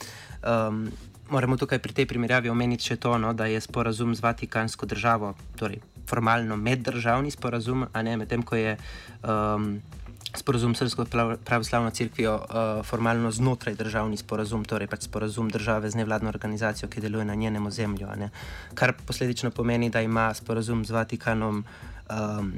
Um, 0.43 0.91
moramo 1.29 1.57
tukaj 1.57 1.79
pri 1.79 1.93
tej 1.93 2.05
primerjavi 2.05 2.49
omeniti 2.49 2.83
še 2.83 2.95
to, 2.95 3.17
no, 3.17 3.33
da 3.33 3.45
je 3.45 3.61
sporazum 3.61 4.15
z 4.15 4.23
Vatikansko 4.23 4.85
državo, 4.85 5.35
torej 5.59 5.81
formalno 6.09 6.57
meddržavni 6.57 7.31
sporazum, 7.31 7.85
a 7.93 8.01
ne 8.01 8.17
medtem, 8.17 8.43
ko 8.43 8.57
je 8.57 8.75
um, 9.23 9.77
sporazum 10.37 10.75
Srpsko 10.75 11.05
pravoslavno 11.45 11.89
crkvijo 11.89 12.35
uh, 12.35 12.85
formalno 12.85 13.31
znotraj 13.31 13.75
državni 13.75 14.17
sporazum, 14.17 14.65
torej 14.65 14.87
pač 14.87 15.07
sporazum 15.09 15.49
države 15.49 15.89
z 15.89 16.01
nevladno 16.01 16.29
organizacijo, 16.29 16.89
ki 16.89 17.01
deluje 17.01 17.25
na 17.25 17.35
njenem 17.35 17.65
ozemlju. 17.65 18.07
Kar 18.73 18.93
posledično 19.05 19.51
pomeni, 19.51 19.89
da 19.89 20.01
ima 20.01 20.33
sporazum 20.33 20.85
z 20.85 20.91
Vatikanom. 20.91 21.63
Um, 22.09 22.53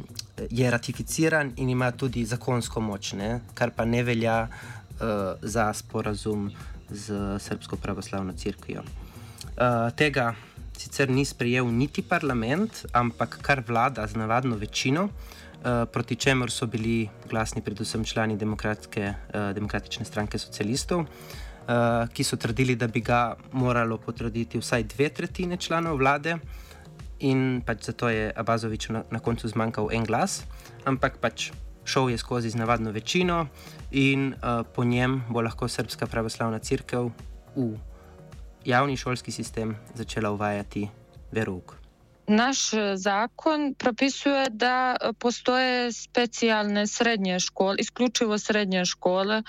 je 0.49 0.71
ratificiran 0.71 1.51
in 1.57 1.69
ima 1.69 1.91
tudi 1.91 2.25
zakonsko 2.25 2.79
moč, 2.81 3.13
ne? 3.13 3.41
kar 3.53 3.71
pa 3.75 3.85
ne 3.85 4.03
velja 4.03 4.47
uh, 4.47 5.07
za 5.41 5.73
sporazum 5.73 6.51
z 6.89 7.35
Srpsko 7.39 7.75
pravoslavno 7.75 8.33
crkvijo. 8.33 8.81
Uh, 8.81 9.91
tega 9.95 10.33
sicer 10.81 11.09
ni 11.09 11.25
sprejel 11.25 11.69
niti 11.69 12.01
parlament, 12.01 12.85
ampak 12.93 13.37
kar 13.45 13.61
vlada 13.67 14.07
z 14.07 14.17
navadno 14.17 14.57
večino, 14.57 15.03
uh, 15.05 15.85
proti 15.85 16.15
čemer 16.15 16.51
so 16.51 16.65
bili 16.65 17.09
glasni 17.29 17.61
predvsem 17.61 18.05
člani 18.05 18.35
uh, 18.35 19.53
demokratične 19.53 20.05
stranke 20.05 20.41
socialistov, 20.41 21.05
uh, 21.05 22.09
ki 22.09 22.23
so 22.23 22.37
trdili, 22.37 22.75
da 22.75 22.87
bi 22.87 23.01
ga 23.01 23.35
moralo 23.51 23.97
potrditi 23.97 24.57
vsaj 24.57 24.83
dve 24.83 25.09
tretjine 25.09 25.57
članov 25.57 26.01
vlade. 26.01 26.39
In 27.21 27.61
pač 27.61 27.85
zato 27.85 28.09
je 28.09 28.31
Abazoviču 28.35 28.93
na, 28.93 29.03
na 29.11 29.19
koncu 29.19 29.47
zmanjkal 29.47 29.91
en 29.93 30.05
glas, 30.09 30.41
ampak 30.89 31.21
pač 31.21 31.51
šel 31.85 32.09
je 32.09 32.17
skozi 32.17 32.49
z 32.49 32.57
navadno 32.57 32.91
večino 32.91 33.45
in 33.91 34.33
uh, 34.33 34.65
po 34.65 34.83
njem 34.83 35.21
bo 35.29 35.41
lahko 35.41 35.67
Srpska 35.67 36.07
pravoslavna 36.07 36.59
crkva 36.59 37.05
v 37.55 37.77
javni 38.65 38.97
šolski 38.97 39.31
sistem 39.31 39.75
začela 39.93 40.31
uvajati 40.31 40.87
verouk. 41.31 41.75
Naš 42.27 42.73
eh, 42.73 42.97
zakon 42.97 43.73
propisuje 43.73 44.49
da 44.49 44.95
eh, 44.95 45.13
postoje 45.19 45.91
specijalne 45.91 46.87
srednje 46.87 47.39
škole, 47.39 47.75
isključivo 47.79 48.37
srednje 48.37 48.85
škole, 48.85 49.43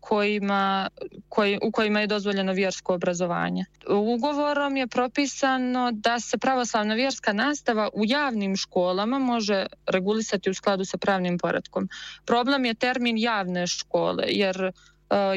kojima, 0.00 0.88
koji, 1.28 1.58
u 1.62 1.70
kojima 1.70 2.00
je 2.00 2.06
dozvoljeno 2.06 2.52
vjersko 2.52 2.94
obrazovanje. 2.94 3.64
Ugovorom 3.88 4.76
je 4.76 4.86
propisano 4.86 5.90
da 5.92 6.20
se 6.20 6.38
pravoslavna 6.38 6.94
vjerska 6.94 7.32
nastava 7.32 7.88
u 7.94 8.02
javnim 8.04 8.56
školama 8.56 9.18
može 9.18 9.66
regulisati 9.86 10.50
u 10.50 10.54
skladu 10.54 10.84
sa 10.84 10.98
pravnim 10.98 11.38
poredkom. 11.38 11.88
Problem 12.24 12.64
je 12.64 12.74
termin 12.74 13.18
javne 13.18 13.66
škole, 13.66 14.24
jer 14.26 14.72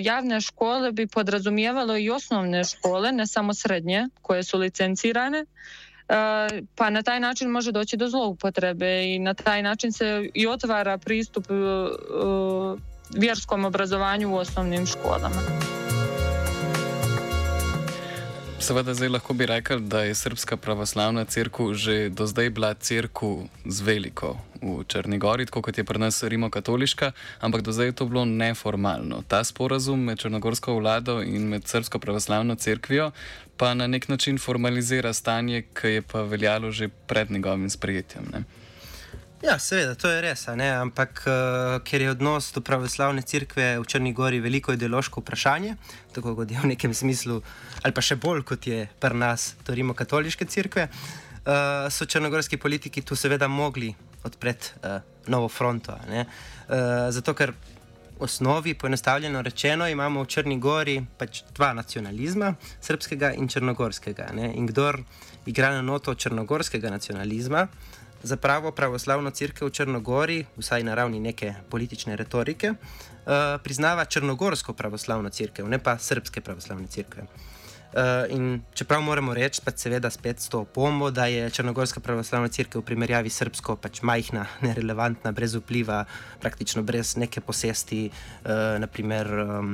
javne 0.02 0.42
škole 0.42 0.92
bi 0.92 1.08
podrazumijevalo 1.08 1.98
i 1.98 2.10
osnovne 2.10 2.64
škole, 2.64 3.12
ne 3.12 3.28
samo 3.28 3.54
srednje, 3.54 4.08
koje 4.22 4.44
su 4.44 4.58
licencirane, 4.58 5.46
pa 6.76 6.90
na 6.90 7.04
taj 7.04 7.20
način 7.20 7.50
može 7.50 7.72
doći 7.72 7.98
do 7.98 8.08
zloupotrebe 8.08 9.04
i 9.16 9.20
na 9.20 9.34
taj 9.34 9.64
način 9.64 9.92
se 9.92 10.30
i 10.34 10.48
otvara 10.48 10.98
pristup 10.98 11.46
vjerskom 13.10 13.66
obrazovanju 13.66 14.34
u 14.34 14.38
osnovnim 14.38 14.86
školama. 14.86 15.75
Seveda, 18.66 18.94
zdaj 18.94 19.10
lahko 19.10 19.34
bi 19.34 19.46
rekel, 19.46 19.80
da 19.80 20.00
je 20.02 20.16
Srpska 20.16 20.58
pravoslavna 20.58 21.26
crkva 21.26 21.74
že 21.74 22.10
do 22.10 22.26
zdaj 22.26 22.50
bila 22.50 22.74
crkva 22.74 23.46
z 23.66 23.82
veliko 23.82 24.42
v 24.62 24.82
Črnegori, 24.88 25.46
tako 25.46 25.62
kot 25.62 25.78
je 25.78 25.84
pri 25.84 26.02
nas 26.02 26.24
Rimokatoliška, 26.24 27.12
ampak 27.46 27.62
do 27.62 27.72
zdaj 27.72 27.86
je 27.86 27.96
to 28.02 28.10
bilo 28.10 28.26
neformalno. 28.26 29.22
Ta 29.28 29.44
sporazum 29.44 30.02
med 30.02 30.18
Črnogorsko 30.18 30.80
vlado 30.82 31.22
in 31.22 31.46
med 31.46 31.68
Srpsko 31.68 32.00
pravoslavno 32.00 32.56
crkvijo 32.56 33.12
pa 33.58 33.74
na 33.74 33.88
nek 33.88 34.10
način 34.10 34.42
formalizira 34.42 35.14
stanje, 35.14 35.62
ki 35.62 35.88
je 35.88 36.02
pa 36.02 36.22
veljalo 36.22 36.72
že 36.72 36.90
pred 36.90 37.32
njegovim 37.32 37.70
sprejetjem. 37.70 38.26
Ne? 38.34 38.44
Ja, 39.46 39.60
seveda, 39.62 39.94
to 39.94 40.10
je 40.10 40.22
res, 40.26 40.48
ampak 40.50 41.20
uh, 41.30 41.76
ker 41.86 42.02
je 42.02 42.10
odnos 42.10 42.48
do 42.56 42.64
pravoslavne 42.66 43.22
cerkve 43.22 43.76
v 43.78 43.86
Črni 43.86 44.10
Gori 44.10 44.40
veliko 44.42 44.74
ideološko 44.74 45.22
vprašanje, 45.22 45.76
tako 46.16 46.34
kot 46.40 46.50
je 46.50 46.58
v 46.58 46.72
nekem 46.72 46.96
smislu, 46.98 47.38
ali 47.84 47.94
pa 47.94 48.02
še 48.02 48.18
bolj 48.18 48.42
kot 48.42 48.66
je 48.66 48.88
pri 48.90 49.14
nas, 49.14 49.54
to 49.62 49.76
rimo 49.78 49.94
katoliške 49.94 50.48
cerkve, 50.50 50.88
uh, 50.90 51.86
so 51.94 52.10
črnogorski 52.10 52.58
politiki 52.58 53.06
tu 53.06 53.14
seveda 53.14 53.46
mogli 53.46 53.92
odpreti 54.26 54.74
uh, 54.82 54.98
novo 55.30 55.46
fronto. 55.46 55.94
Uh, 55.94 56.26
zato, 57.14 57.38
ker 57.38 57.54
osnovi, 58.26 58.74
poenostavljeno 58.74 59.44
rečeno, 59.46 59.86
imamo 59.88 60.24
v 60.24 60.32
Črni 60.32 60.58
Gori 60.58 60.98
pač 61.20 61.44
dva 61.54 61.70
nacionalizma, 61.78 62.56
srpskega 62.82 63.36
in 63.38 63.46
črnogorskega. 63.46 64.32
Ne? 64.34 64.50
In 64.58 64.66
kdor 64.74 65.04
igra 65.46 65.70
na 65.76 65.86
noto 65.86 66.16
črnogorskega 66.18 66.90
nacionalizma, 66.90 67.68
za 68.26 68.38
pravo 68.38 68.72
pravoslavno 68.72 69.30
crkvo 69.30 69.68
v 69.68 69.72
Črnogori, 69.72 70.46
vsaj 70.58 70.84
na 70.84 70.96
ravni 70.96 71.20
neke 71.20 71.54
politične 71.70 72.16
retorike, 72.16 72.72
uh, 72.72 72.78
priznava 73.64 74.06
črnogorsko 74.06 74.74
pravoslavno 74.74 75.30
crkvo, 75.30 75.68
ne 75.70 75.80
pa 75.80 75.98
srpske 75.98 76.42
pravoslavne 76.42 76.88
crkve. 76.88 77.28
Uh, 77.96 78.60
čeprav 78.74 79.02
moramo 79.02 79.34
reči, 79.34 79.62
pa 79.64 79.72
seveda 79.72 80.10
spet 80.12 80.42
s 80.44 80.50
to 80.52 80.60
opombo, 80.66 81.12
da 81.16 81.30
je 81.32 81.50
Črnogorska 81.50 82.02
pravoslavna 82.04 82.50
crkva 82.52 82.82
v 82.82 82.86
primerjavi 82.90 83.30
s 83.32 83.40
srpsko 83.40 83.78
pač 83.80 84.02
majhna, 84.04 84.44
nerelevantna, 84.68 85.32
brez 85.32 85.56
vpliva, 85.56 86.02
praktično 86.44 86.84
brez 86.84 87.14
neke 87.16 87.40
posesti. 87.40 88.10
Uh, 88.44 88.76
naprimer, 88.84 89.32
um, 89.40 89.70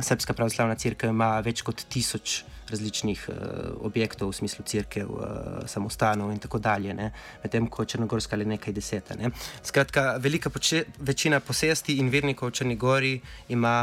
Srpska 0.00 0.32
pravoslavna 0.32 0.78
crkva 0.80 1.12
ima 1.12 1.28
več 1.44 1.60
kot 1.66 1.84
tisoč 1.92 2.38
različnih 2.70 3.28
uh, 3.28 3.36
objektov, 3.84 4.32
v 4.32 4.38
smislu 4.40 4.64
crkve, 4.64 5.04
uh, 5.04 5.20
samostanov 5.68 6.32
in 6.32 6.40
tako 6.40 6.58
dalje, 6.58 6.96
medtem 7.44 7.68
ko 7.68 7.84
Črnogorska 7.84 8.40
le 8.40 8.48
nekaj 8.56 8.72
deseta. 8.72 9.20
Ne? 9.20 9.34
Skratka, 9.60 10.16
velika 10.16 10.48
večina 10.98 11.44
posesti 11.44 12.00
in 12.00 12.08
vernikov 12.08 12.54
v 12.54 12.56
Črni 12.56 12.80
Gori 12.80 13.18
ima. 13.52 13.76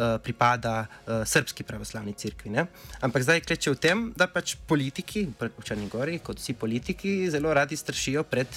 Eh, 0.00 0.18
pripada 0.22 0.88
uh, 0.88 1.20
srpski 1.28 1.60
pravoslavni 1.62 2.14
crkvi. 2.16 2.48
Ne? 2.50 2.62
Ampak 3.04 3.20
zdaj 3.20 3.42
kleče 3.44 3.74
v 3.74 3.76
tem, 3.76 3.98
da 4.16 4.24
pač 4.32 4.54
politiki, 4.56 5.26
v 5.28 5.48
Črni 5.60 5.90
Gori, 5.92 6.16
kot 6.24 6.40
vsi 6.40 6.54
politiki, 6.56 7.28
zelo 7.28 7.52
radi 7.52 7.76
strašijo 7.76 8.24
pred 8.24 8.48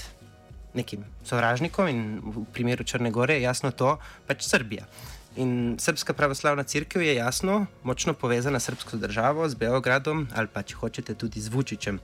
nekim 0.71 1.03
sovražnikom 1.27 1.89
in 1.91 1.99
v 2.23 2.45
primeru 2.55 2.87
Črne 2.87 3.11
Gore 3.11 3.35
je 3.35 3.43
jasno 3.43 3.73
to, 3.75 3.97
pač 4.23 4.47
Srbija. 4.47 4.87
In 5.35 5.75
srpska 5.75 6.15
pravoslavna 6.15 6.63
crkva 6.63 7.03
je 7.03 7.17
jasno, 7.19 7.65
močno 7.83 8.15
povezana 8.15 8.63
s 8.63 8.71
srpsko 8.71 9.01
državo, 9.03 9.43
z 9.43 9.59
Beogradom 9.59 10.29
ali 10.31 10.47
pa 10.47 10.63
če 10.63 10.79
hočete 10.79 11.17
tudi 11.19 11.43
z 11.43 11.51
Vučičem. 11.51 11.99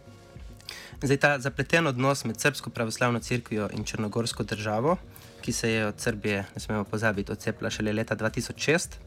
Zdaj 0.99 1.19
ta 1.23 1.31
zapleten 1.39 1.87
odnos 1.87 2.25
med 2.27 2.43
srpsko 2.43 2.75
pravoslavno 2.75 3.23
crkvijo 3.23 3.71
in 3.71 3.87
črnogorsko 3.87 4.43
državo, 4.43 4.99
ki 5.39 5.55
se 5.55 5.71
je 5.71 5.87
od 5.87 5.95
Srbije, 5.95 6.43
ne 6.55 6.59
smemo 6.59 6.83
pozabiti, 6.83 7.31
odcepila 7.31 7.71
šele 7.71 7.95
leta 7.95 8.19
2006, 8.19 8.99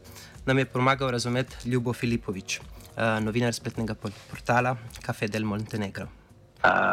nam 0.45 0.57
je 0.57 0.65
pomagal 0.65 1.09
razumeti 1.09 1.69
Ljubo 1.69 1.93
Filipovič, 1.93 2.59
eh, 2.59 3.19
novinar 3.21 3.53
spletnega 3.53 3.95
portala 4.29 4.75
Cafe 5.05 5.27
del 5.27 5.45
Montenegro. 5.45 6.07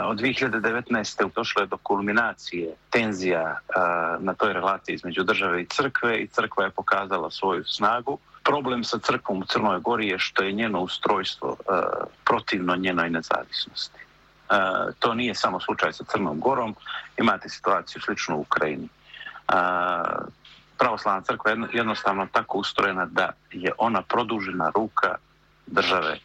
Od 0.05 0.19
2019. 0.19 1.31
došlo 1.35 1.63
je 1.63 1.67
do 1.67 1.77
kulminacije 1.77 2.75
tenzija 2.91 3.59
na 4.19 4.35
toj 4.35 4.53
relaciji 4.53 4.95
između 4.95 5.23
države 5.23 5.63
i 5.63 5.67
crkve 5.67 6.19
i 6.19 6.27
crkva 6.27 6.65
je 6.65 6.71
pokazala 6.71 7.31
svoju 7.31 7.65
snagu. 7.65 8.19
Problem 8.45 8.85
sa 8.85 8.99
crkvom 8.99 9.39
u 9.39 9.45
Crnoj 9.45 9.81
Gori 9.81 10.09
je 10.09 10.19
što 10.19 10.43
je 10.43 10.53
njeno 10.53 10.81
ustrojstvo 10.81 11.57
protivno 12.25 12.77
njenoj 12.77 13.11
nezavisnosti. 13.11 14.01
To 14.99 15.15
nije 15.15 15.35
samo 15.35 15.61
slučaj 15.61 15.93
sa 15.93 16.05
Crnom 16.05 16.41
Gorom, 16.41 16.75
imate 17.19 17.49
situaciju 17.49 18.03
sličnu 18.03 18.37
u 18.37 18.41
Ukrajini 18.41 18.89
pravoslavna 20.81 21.23
crkva 21.23 21.51
je 21.51 21.59
jednostavno 21.73 22.27
tako 22.33 22.59
ustrojena 22.59 23.07
da 23.07 23.31
je 23.53 23.73
ona 23.79 24.03
produžena 24.03 24.71
ruka 24.75 25.15
države 25.67 26.19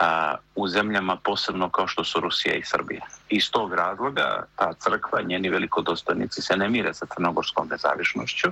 a, 0.00 0.34
u 0.54 0.68
zemljama 0.68 1.16
posebno 1.16 1.70
kao 1.70 1.86
što 1.86 2.04
su 2.04 2.20
Rusija 2.20 2.54
i 2.54 2.64
Srbija. 2.64 3.06
Iz 3.28 3.50
tog 3.50 3.74
razloga 3.74 4.44
ta 4.56 4.72
crkva, 4.72 5.22
njeni 5.22 5.50
velikodostojnici 5.50 6.42
se 6.42 6.56
ne 6.56 6.68
mire 6.68 6.94
sa 6.94 7.06
crnogorskom 7.06 7.68
nezavišnošću 7.68 8.48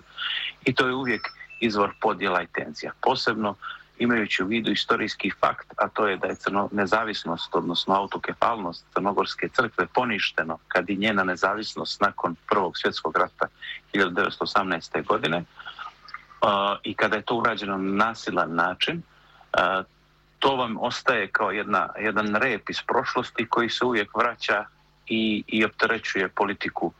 i 0.64 0.75
to 0.75 0.87
je 0.87 0.94
uvijek 0.94 1.28
izvor 1.60 1.91
podjela 2.00 2.43
i 2.43 2.47
tenzija. 2.47 2.93
Posebno 3.00 3.54
imajući 3.99 4.43
u 4.43 4.47
vidu 4.47 4.71
istorijski 4.71 5.30
fakt, 5.41 5.73
a 5.76 5.89
to 5.89 6.06
je 6.06 6.17
da 6.17 6.26
je 6.26 6.34
crno, 6.34 6.69
nezavisnost, 6.73 7.54
odnosno 7.54 7.95
autokefalnost 7.95 8.84
Crnogorske 8.95 9.49
crkve 9.49 9.87
poništeno 9.87 10.58
kad 10.69 10.91
i 10.91 10.97
njena 10.97 11.25
nezavisnost 11.25 12.00
nakon 12.00 12.37
Prvog 12.49 12.78
svjetskog 12.78 13.17
rata 13.17 13.47
1918. 13.95 15.06
godine 15.06 15.45
i 16.82 16.95
kada 16.95 17.17
je 17.17 17.23
to 17.23 17.34
urađeno 17.34 17.76
na 17.76 18.04
nasilan 18.04 18.54
način, 18.54 19.02
to 20.39 20.56
vam 20.56 20.76
ostaje 20.80 21.28
kao 21.28 21.50
jedna, 21.50 21.89
jedan 21.99 22.34
rep 22.34 22.71
iz 22.71 22.82
prošlosti 22.87 23.47
koji 23.49 23.71
se 23.71 23.84
uvijek 23.84 24.17
vraća 24.17 24.65
i, 25.06 25.45
i 25.47 25.65
opterećuje 25.65 26.28
politiku 26.28 26.93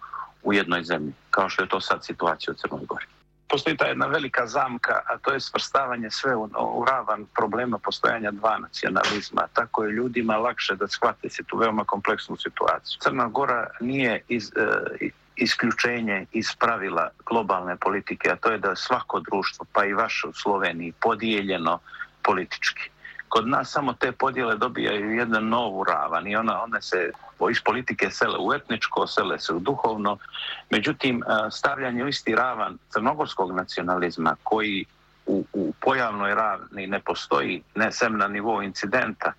u 0.43 0.53
jednoj 0.53 0.83
zemlji, 0.83 1.13
kao 1.31 1.49
što 1.49 1.63
je 1.63 1.69
to 1.69 1.81
sad 1.81 2.05
situacija 2.05 2.53
u 2.53 2.57
Crnoj 2.57 2.87
Gori 2.87 3.07
postoji 3.49 3.77
ta 3.77 3.87
jedna 3.87 4.07
velika 4.07 4.47
zamka, 4.47 5.01
a 5.07 5.19
to 5.19 5.33
je 5.33 5.41
svrstavanje 5.41 6.11
sve 6.11 6.37
u, 6.37 6.49
u 6.75 6.85
ravan 6.85 7.27
problema 7.37 7.79
postojanja 7.79 8.31
dva 8.31 8.59
nacionalizma. 8.59 9.43
Tako 9.53 9.85
je 9.85 9.93
ljudima 9.93 10.37
lakše 10.37 10.77
da 10.77 10.89
shvate 10.89 11.31
se 11.31 11.43
tu 11.43 11.57
veoma 11.57 11.85
kompleksnu 11.85 12.37
situaciju. 12.37 12.99
Crna 13.01 13.29
Gora 13.29 13.67
nije 13.81 14.23
iz, 14.29 14.53
e, 14.57 15.09
isključenje 15.37 16.27
iz 16.33 16.47
pravila 16.59 17.09
globalne 17.27 17.77
politike, 17.77 18.31
a 18.31 18.37
to 18.37 18.51
je 18.51 18.59
da 18.59 18.77
svako 18.77 19.21
društvo, 19.21 19.67
pa 19.73 19.85
i 19.85 19.93
vaše 19.93 20.27
u 20.27 20.33
Sloveniji, 20.33 20.93
podijeljeno 21.01 21.79
politički 22.23 22.91
kod 23.29 23.49
nas 23.49 23.71
samo 23.71 23.93
te 23.93 24.13
podjele 24.13 24.57
dobijaju 24.57 25.11
jedan 25.11 25.49
novu 25.49 25.85
ravan 25.85 26.27
i 26.27 26.37
ona, 26.37 26.63
one 26.63 26.83
se 26.83 27.11
iz 27.51 27.61
politike 27.65 28.11
sele 28.11 28.39
u 28.39 28.55
etničko, 28.55 29.07
sele 29.07 29.39
se 29.39 29.55
u 29.55 29.59
duhovno. 29.59 30.19
Međutim, 30.71 31.23
stavljanje 31.51 32.05
u 32.05 32.09
isti 32.09 32.35
ravan 32.35 32.79
crnogorskog 32.91 33.53
nacionalizma 33.53 34.37
koji 34.43 34.85
u, 35.27 35.45
u 35.53 35.73
pojavnoj 35.81 36.35
ravni 36.35 36.87
ne 36.87 37.01
postoji, 37.01 37.63
ne 37.75 37.93
sem 37.93 38.19
na 38.19 38.29
nivou 38.29 38.63
incidenta, 38.63 39.33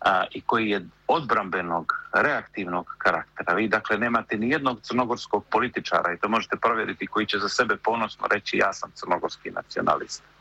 a, 0.00 0.24
i 0.30 0.40
koji 0.40 0.68
je 0.70 0.86
odbrambenog, 1.06 1.92
reaktivnog 2.12 2.94
karaktera. 2.98 3.54
Vi 3.54 3.68
dakle 3.68 3.98
nemate 3.98 4.36
ni 4.36 4.50
jednog 4.50 4.80
crnogorskog 4.82 5.44
političara 5.50 6.12
i 6.12 6.18
to 6.18 6.28
možete 6.28 6.56
provjeriti 6.56 7.06
koji 7.06 7.26
će 7.26 7.38
za 7.38 7.48
sebe 7.48 7.76
ponosno 7.76 8.26
reći 8.30 8.56
ja 8.56 8.72
sam 8.72 8.90
crnogorski 8.94 9.50
nacionalista 9.50 10.35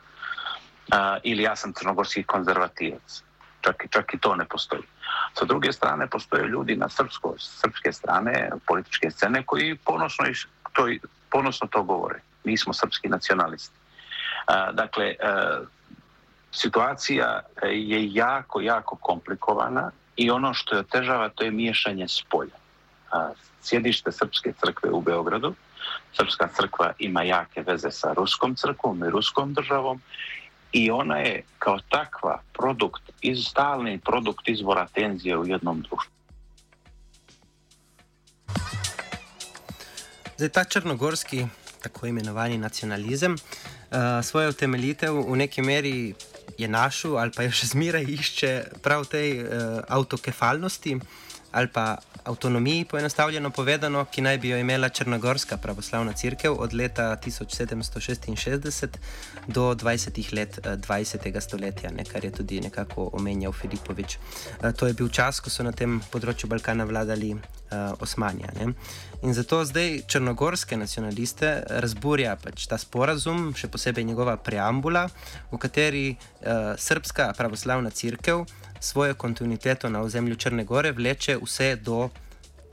ili 1.23 1.43
ja 1.43 1.55
sam 1.55 1.73
crnogorski 1.73 2.23
konzervativac. 2.23 3.23
Čak, 3.61 3.85
čak 3.89 4.13
i 4.13 4.19
to 4.19 4.35
ne 4.35 4.45
postoji. 4.45 4.83
Sa 5.33 5.45
druge 5.45 5.73
strane, 5.73 6.07
postoje 6.07 6.47
ljudi 6.47 6.75
na 6.75 6.89
srpsko, 6.89 7.33
srpske 7.37 7.93
strane 7.93 8.51
političke 8.67 9.11
scene 9.11 9.43
koji 9.45 9.75
ponosno, 9.75 10.25
to, 10.73 10.87
ponosno 11.31 11.67
to 11.67 11.83
govore. 11.83 12.19
Mi 12.43 12.57
smo 12.57 12.73
srpski 12.73 13.07
nacionalisti. 13.07 13.75
dakle, 14.73 15.15
situacija 16.51 17.41
je 17.63 18.13
jako, 18.13 18.61
jako 18.61 18.95
komplikovana 18.95 19.91
i 20.15 20.31
ono 20.31 20.53
što 20.53 20.75
je 20.75 20.79
otežava 20.79 21.29
to 21.29 21.43
je 21.43 21.51
miješanje 21.51 22.07
s 22.07 22.23
polja. 22.29 22.55
Sjedište 23.61 24.11
Srpske 24.11 24.53
crkve 24.53 24.89
u 24.89 25.01
Beogradu. 25.01 25.53
Srpska 26.13 26.47
crkva 26.47 26.91
ima 26.99 27.23
jake 27.23 27.63
veze 27.67 27.91
sa 27.91 28.13
Ruskom 28.13 28.55
crkvom 28.55 29.03
i 29.03 29.09
Ruskom 29.09 29.53
državom 29.53 30.01
i 30.75 30.91
ona 30.91 31.17
je 31.17 31.43
kao 31.59 31.79
takva 31.89 32.41
produkt, 32.53 33.03
iz, 33.21 33.45
stalni 33.45 33.99
produkt 33.99 34.49
izbora 34.49 34.87
tenzije 34.93 35.37
u 35.37 35.47
jednom 35.47 35.81
društvu. 35.81 36.11
Zdaj, 40.37 40.49
ta 40.49 40.63
črnogorski, 40.63 41.45
tako 41.83 42.07
imenovani 42.07 42.57
nacionalizem, 42.57 43.33
uh, 43.33 43.97
svojo 44.23 44.49
utemeljitev 44.49 45.31
v 45.31 45.35
neki 45.35 45.61
meri 45.61 46.13
je 46.57 46.67
našel 46.67 47.17
ali 47.17 47.31
pa 47.35 47.43
jo 47.43 47.51
še 47.51 47.71
zmeraj 47.71 48.03
išče 48.03 48.51
prav 48.83 49.05
tej 49.05 49.43
uh, 49.43 49.47
avtokefalnosti 49.87 50.99
ali 51.55 51.67
pa 51.67 51.97
avtonomiji, 52.23 52.85
poenostavljeno 52.85 53.49
povedano, 53.49 54.05
ki 54.05 54.21
naj 54.21 54.37
bi 54.37 54.49
jo 54.49 54.57
imela 54.57 54.89
Črnogorska 54.89 55.57
pravoslavna 55.57 56.13
crkva 56.13 56.51
od 56.51 56.73
leta 56.73 57.17
1766 57.25 58.87
do 59.47 59.75
20. 59.75 60.33
let 60.33 60.59
20. 60.63 61.37
Eh, 61.37 61.41
stoletja, 61.41 61.91
ne, 61.91 62.05
kar 62.05 62.25
je 62.25 62.31
tudi 62.31 62.61
nekako 62.61 63.09
omenjal 63.13 63.51
Filipovič. 63.51 64.17
Eh, 64.63 64.71
to 64.71 64.87
je 64.87 64.93
bil 64.93 65.09
čas, 65.09 65.39
ko 65.39 65.49
so 65.49 65.63
na 65.63 65.71
tem 65.71 66.01
področju 66.11 66.49
Balkana 66.49 66.83
vladali 66.83 67.31
uh, 67.33 67.39
Osmanija. 67.99 68.51
Ne. 68.59 68.73
In 69.23 69.33
zato 69.33 69.63
zdaj 69.65 70.01
črnogorske 70.07 70.77
nacionaliste 70.77 71.63
razburja 71.69 72.35
pač 72.35 72.67
ta 72.67 72.77
sporazum, 72.77 73.53
še 73.55 73.71
posebej 73.71 74.03
njegova 74.03 74.35
preambula, 74.37 75.07
v 75.51 75.61
kateri 75.61 76.05
uh, 76.11 76.75
srpska 76.77 77.31
pravoslavna 77.37 77.89
crkva 77.89 78.43
svojo 78.85 79.15
kontinuiteto 79.15 79.89
na 79.89 80.01
ozemlju 80.01 80.35
Črne 80.35 80.63
Gore 80.63 80.91
vleče 80.91 81.37
vse 81.43 81.75
do 81.75 82.09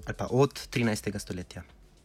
ali 0.07 0.17
pa 0.19 0.27
od 0.31 0.69
13. 0.75 1.19
stoletja. 1.19 1.63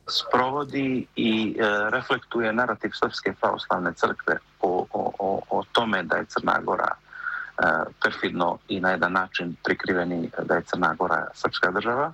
Sprovodi 0.08 1.08
i 1.16 1.56
e, 1.60 1.90
reflektuje 1.90 2.54
narativ 2.54 2.92
Srpske 2.94 3.34
pravoslavne 3.42 3.94
crkve 3.94 4.38
o, 4.62 4.86
o, 4.94 5.12
o, 5.20 5.42
o 5.50 5.64
tome 5.72 6.04
da 6.04 6.18
je 6.18 6.26
Crna 6.26 6.60
Gora 6.64 6.88
e, 6.88 7.64
perfidno 8.04 8.58
i 8.68 8.80
na 8.80 8.92
jedan 8.92 9.12
način 9.12 9.56
prikriveni 9.64 10.30
da 10.44 10.56
je 10.56 10.62
Crna 10.62 10.94
Gora 10.94 11.28
srpska 11.34 11.72
država. 11.72 12.14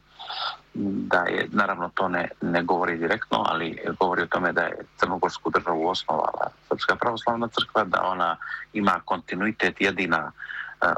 Da 0.74 1.20
je, 1.20 1.48
naravno 1.52 1.90
to 1.96 2.08
ne, 2.08 2.30
ne 2.42 2.64
govori 2.64 2.98
direktno, 2.98 3.44
ali 3.46 3.80
govori 4.00 4.22
o 4.22 4.28
tome 4.28 4.52
da 4.52 4.62
je 4.62 4.86
Crnogorsku 4.98 5.50
državu 5.50 5.88
osnovala 5.88 6.50
Srpska 6.68 6.96
pravoslavna 6.96 7.48
crkva, 7.48 7.84
da 7.84 8.04
ona 8.04 8.38
ima 8.74 9.02
kontinuitet 9.06 9.82
jedina 9.82 10.32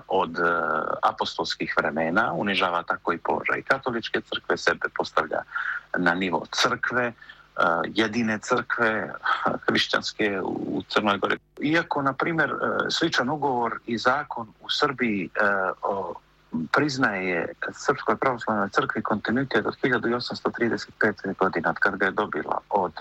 od 0.07 0.37
apostolskih 1.03 1.73
vremena, 1.77 2.33
unižava 2.33 2.83
tako 2.83 3.13
i 3.13 3.17
položaj 3.17 3.61
katoličke 3.61 4.21
crkve, 4.21 4.57
sebe 4.57 4.87
postavlja 4.97 5.41
na 5.97 6.13
nivo 6.13 6.45
crkve, 6.51 7.13
jedine 7.93 8.39
crkve 8.39 9.13
hrišćanske 9.67 10.41
u 10.43 10.81
Crnoj 10.89 11.17
Gori. 11.17 11.37
Iako, 11.61 12.01
na 12.01 12.13
primjer, 12.13 12.53
sličan 12.89 13.29
ugovor 13.29 13.79
i 13.85 13.97
zakon 13.97 14.47
u 14.61 14.69
Srbiji 14.69 15.29
priznaje 16.71 17.53
Srpskoj 17.73 18.17
pravoslavnoj 18.17 18.69
crkvi 18.69 19.01
kontinuitet 19.01 19.65
od 19.65 19.75
1835. 19.83 21.37
godina, 21.37 21.69
od 21.69 21.77
kad 21.77 21.95
ga 21.95 22.05
je 22.05 22.11
dobila 22.11 22.59
od, 22.69 22.93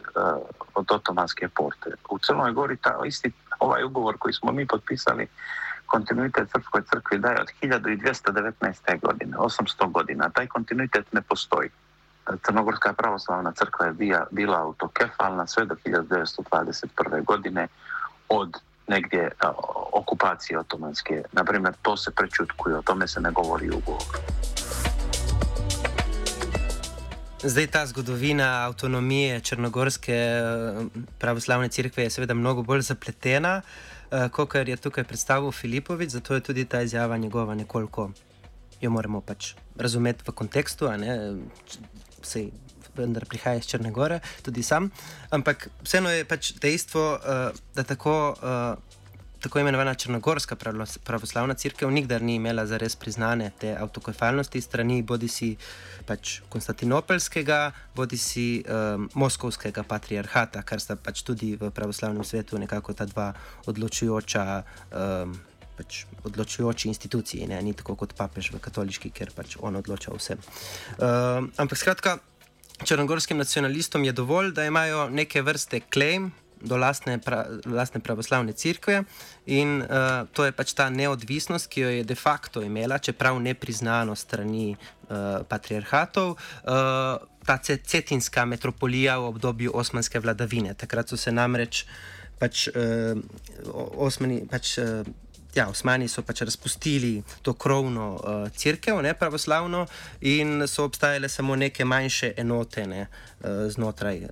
od 0.74 0.86
Otomanske 0.90 1.48
porte. 1.48 1.90
U 2.10 2.18
Crnoj 2.18 2.52
Gori 2.52 2.76
ta 2.76 3.00
isti 3.06 3.32
ovaj 3.58 3.84
ugovor 3.84 4.16
koji 4.18 4.32
smo 4.32 4.52
mi 4.52 4.66
potpisali 4.66 5.26
kontinuitet 5.94 6.50
Srpskoj 6.50 6.82
crkvi 6.90 7.18
daje 7.18 7.40
od 7.40 7.48
1219. 7.62 9.00
godine, 9.00 9.36
800 9.36 9.92
godina. 9.92 10.30
Taj 10.30 10.46
kontinuitet 10.46 11.12
ne 11.12 11.22
postoji. 11.22 11.68
Crnogorska 12.46 12.92
pravoslavna 12.92 13.52
crkva 13.52 13.86
je 13.86 13.92
bila, 13.92 14.26
bila 14.30 14.58
autokefalna 14.60 15.46
sve 15.46 15.64
do 15.64 15.74
1921. 15.84 17.24
godine 17.24 17.68
od 18.28 18.50
negdje 18.88 19.30
a, 19.40 19.52
okupacije 19.92 20.58
otomanske. 20.58 21.22
Naprimjer, 21.32 21.74
to 21.82 21.96
se 21.96 22.10
prečutkuje, 22.10 22.76
o 22.76 22.82
tome 22.82 23.08
se 23.08 23.20
ne 23.20 23.30
govori 23.30 23.70
u 23.70 23.76
ugovoru. 23.76 24.18
Zdaj 27.42 27.66
ta 27.66 27.86
zgodovina 27.86 28.66
avtonomije 28.66 29.40
Črnogorske 29.40 30.40
pravoslavne 31.18 31.68
cerkve 31.68 32.02
je 32.02 32.10
seveda 32.10 32.34
mnogo 32.34 32.62
bolj 32.62 32.80
zapletena, 32.80 33.60
kot 34.32 34.54
je 34.54 34.76
tukaj 34.76 35.04
predstavil 35.04 35.52
Filipovič, 35.52 36.10
zato 36.10 36.34
je 36.34 36.40
tudi 36.40 36.64
ta 36.64 36.82
izjava 36.82 37.16
njegova 37.16 37.54
nekoliko, 37.54 38.10
jo 38.80 38.90
moramo 38.90 39.20
pač 39.20 39.54
razumeti 39.76 40.24
v 40.26 40.32
kontekstu, 40.32 40.88
sej 42.22 42.50
vendar 42.96 43.26
prihaja 43.26 43.58
iz 43.58 43.66
Črne 43.66 43.90
Gore, 43.90 44.20
tudi 44.42 44.62
sam. 44.62 44.90
Ampak 45.30 45.68
vseeno 45.82 46.10
je 46.10 46.24
pač 46.24 46.52
dejstvo, 46.62 47.18
uh, 47.18 47.62
da 47.74 47.82
tako, 47.82 48.34
uh, 48.38 48.93
tako 49.44 49.58
imenovana 49.60 49.94
Črnogorska 49.94 50.56
pravoslavna 51.04 51.54
crkva 51.54 51.90
nikdar 51.90 52.22
ni 52.22 52.34
imela 52.34 52.66
zares 52.66 52.96
priznane 52.96 53.50
te 53.60 53.76
avtokefalnosti 53.76 54.60
strani 54.60 55.02
bodi 55.02 55.28
si 55.28 55.50
pač 56.08 56.38
Konstantinopelskega, 56.48 57.58
bodi 57.94 58.16
si 58.16 58.64
um, 58.64 59.04
Moskovskega 59.14 59.82
patriarhata, 59.84 60.62
kar 60.64 60.80
sta 60.80 60.96
pač 60.96 61.20
tudi 61.28 61.58
v 61.60 61.68
pravoslavnem 61.76 62.24
svetu 62.24 62.58
nekako 62.58 62.96
ta 62.96 63.04
dva 63.04 63.32
odločujoča. 63.66 64.46
Um, 64.92 65.40
Pač 65.74 66.04
odločujoči 66.22 66.86
instituciji, 66.86 67.48
ne? 67.50 67.56
ni 67.58 67.72
tako 67.74 67.96
kot 67.98 68.12
papež 68.14 68.52
v 68.54 68.60
katoliški, 68.62 69.10
ker 69.10 69.32
pač 69.34 69.56
on 69.58 69.74
odloča 69.74 70.12
vse. 70.14 70.36
Uh, 70.38 71.50
ampak 71.58 71.80
skratka, 71.80 72.12
črnogorskim 72.86 73.42
nacionalistom 73.42 74.06
je 74.06 74.12
dovolj, 74.14 74.52
da 74.54 74.68
imajo 74.70 75.08
neke 75.10 75.42
vrste 75.42 75.82
claim 75.90 76.30
do 76.64 76.78
lastne, 76.80 77.18
pra, 77.22 77.44
lastne 77.68 78.00
pravoslavne 78.00 78.52
cerkve 78.52 79.02
in 79.46 79.82
uh, 79.82 80.24
to 80.32 80.48
je 80.48 80.52
pač 80.56 80.72
ta 80.74 80.88
neodvisnost, 80.90 81.68
ki 81.68 81.84
jo 81.84 81.92
je 81.92 82.04
de 82.08 82.16
facto 82.18 82.62
imela, 82.64 82.98
čeprav 82.98 83.38
ne 83.42 83.54
priznano 83.54 84.16
strani 84.16 84.72
uh, 84.74 85.44
patriarhatov. 85.48 86.36
Uh, 86.64 87.20
ta 87.44 87.58
cetinska 87.60 88.44
metropolija 88.48 89.18
v 89.20 89.28
obdobju 89.34 89.74
osmanske 89.76 90.20
vladavine. 90.20 90.72
Takrat 90.74 91.12
so 91.12 91.20
se 91.20 91.32
namreč 91.32 91.84
pač, 92.40 92.68
uh, 92.72 93.20
osmani, 94.00 94.40
pač 94.48 94.78
uh, 94.80 95.04
ja, 95.54 95.68
Osmani 95.70 96.08
so 96.08 96.22
pač 96.26 96.42
razpustili 96.42 97.22
to 97.42 97.54
krovno 97.54 98.14
uh, 98.14 98.48
crkvo, 98.50 99.02
ne 99.02 99.14
pravoslavno, 99.14 99.86
in 100.20 100.66
so 100.66 100.84
obstajale 100.88 101.28
samo 101.28 101.56
neke 101.56 101.84
manjše 101.84 102.32
enote 102.36 102.86
ne, 102.86 103.06
uh, 103.06 103.66
znotraj. 103.70 104.26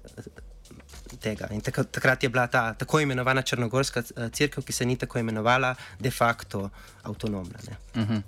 Tega. 1.21 1.49
In 1.51 1.61
takrat, 1.61 1.91
takrat 1.91 2.23
je 2.23 2.29
bila 2.29 2.47
ta 2.47 2.75
tako 2.75 3.01
imenovana 3.01 3.43
Črnogorska 3.43 4.03
crkva, 4.33 4.63
ki 4.63 4.73
se 4.73 4.87
ni 4.87 4.97
tako 4.97 5.19
imenovala, 5.19 5.75
de 6.01 6.11
facto 6.11 6.71
avtonomna. 7.03 7.59
Uh 7.95 8.01
mhm. 8.01 8.13
-huh. 8.13 8.23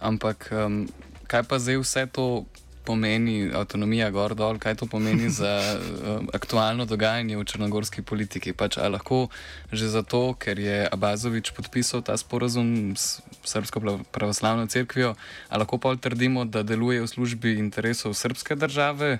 Ampak 0.00 0.48
um, 0.52 0.88
kaj 1.26 1.42
pa 1.42 1.58
zdaj 1.58 1.76
vse 1.76 2.06
to 2.06 2.44
pomeni 2.88 3.50
avtonomija 3.54 4.08
gor 4.10 4.32
dol, 4.34 4.56
kaj 4.58 4.78
to 4.80 4.86
pomeni 4.86 5.28
za 5.40 5.52
uh, 5.76 6.24
aktualno 6.32 6.86
dogajanje 6.88 7.36
v 7.36 7.44
črnogorski 7.44 8.02
politiki. 8.02 8.52
Pač, 8.52 8.76
lahko 8.76 9.28
že 9.72 9.90
zato, 9.92 10.32
ker 10.40 10.58
je 10.58 10.88
Abazovič 10.88 11.52
podpisal 11.52 12.02
ta 12.02 12.16
sporazum 12.16 12.96
s 12.96 13.20
Srpsko 13.44 14.00
pravoslavno 14.12 14.66
crkvijo, 14.66 15.14
ali 15.48 15.60
lahko 15.60 15.78
pa 15.78 15.96
trdimo, 15.96 16.44
da 16.44 16.62
deluje 16.62 17.04
v 17.04 17.08
službi 17.08 17.58
interesov 17.58 18.14
srpske 18.14 18.56
države 18.56 19.18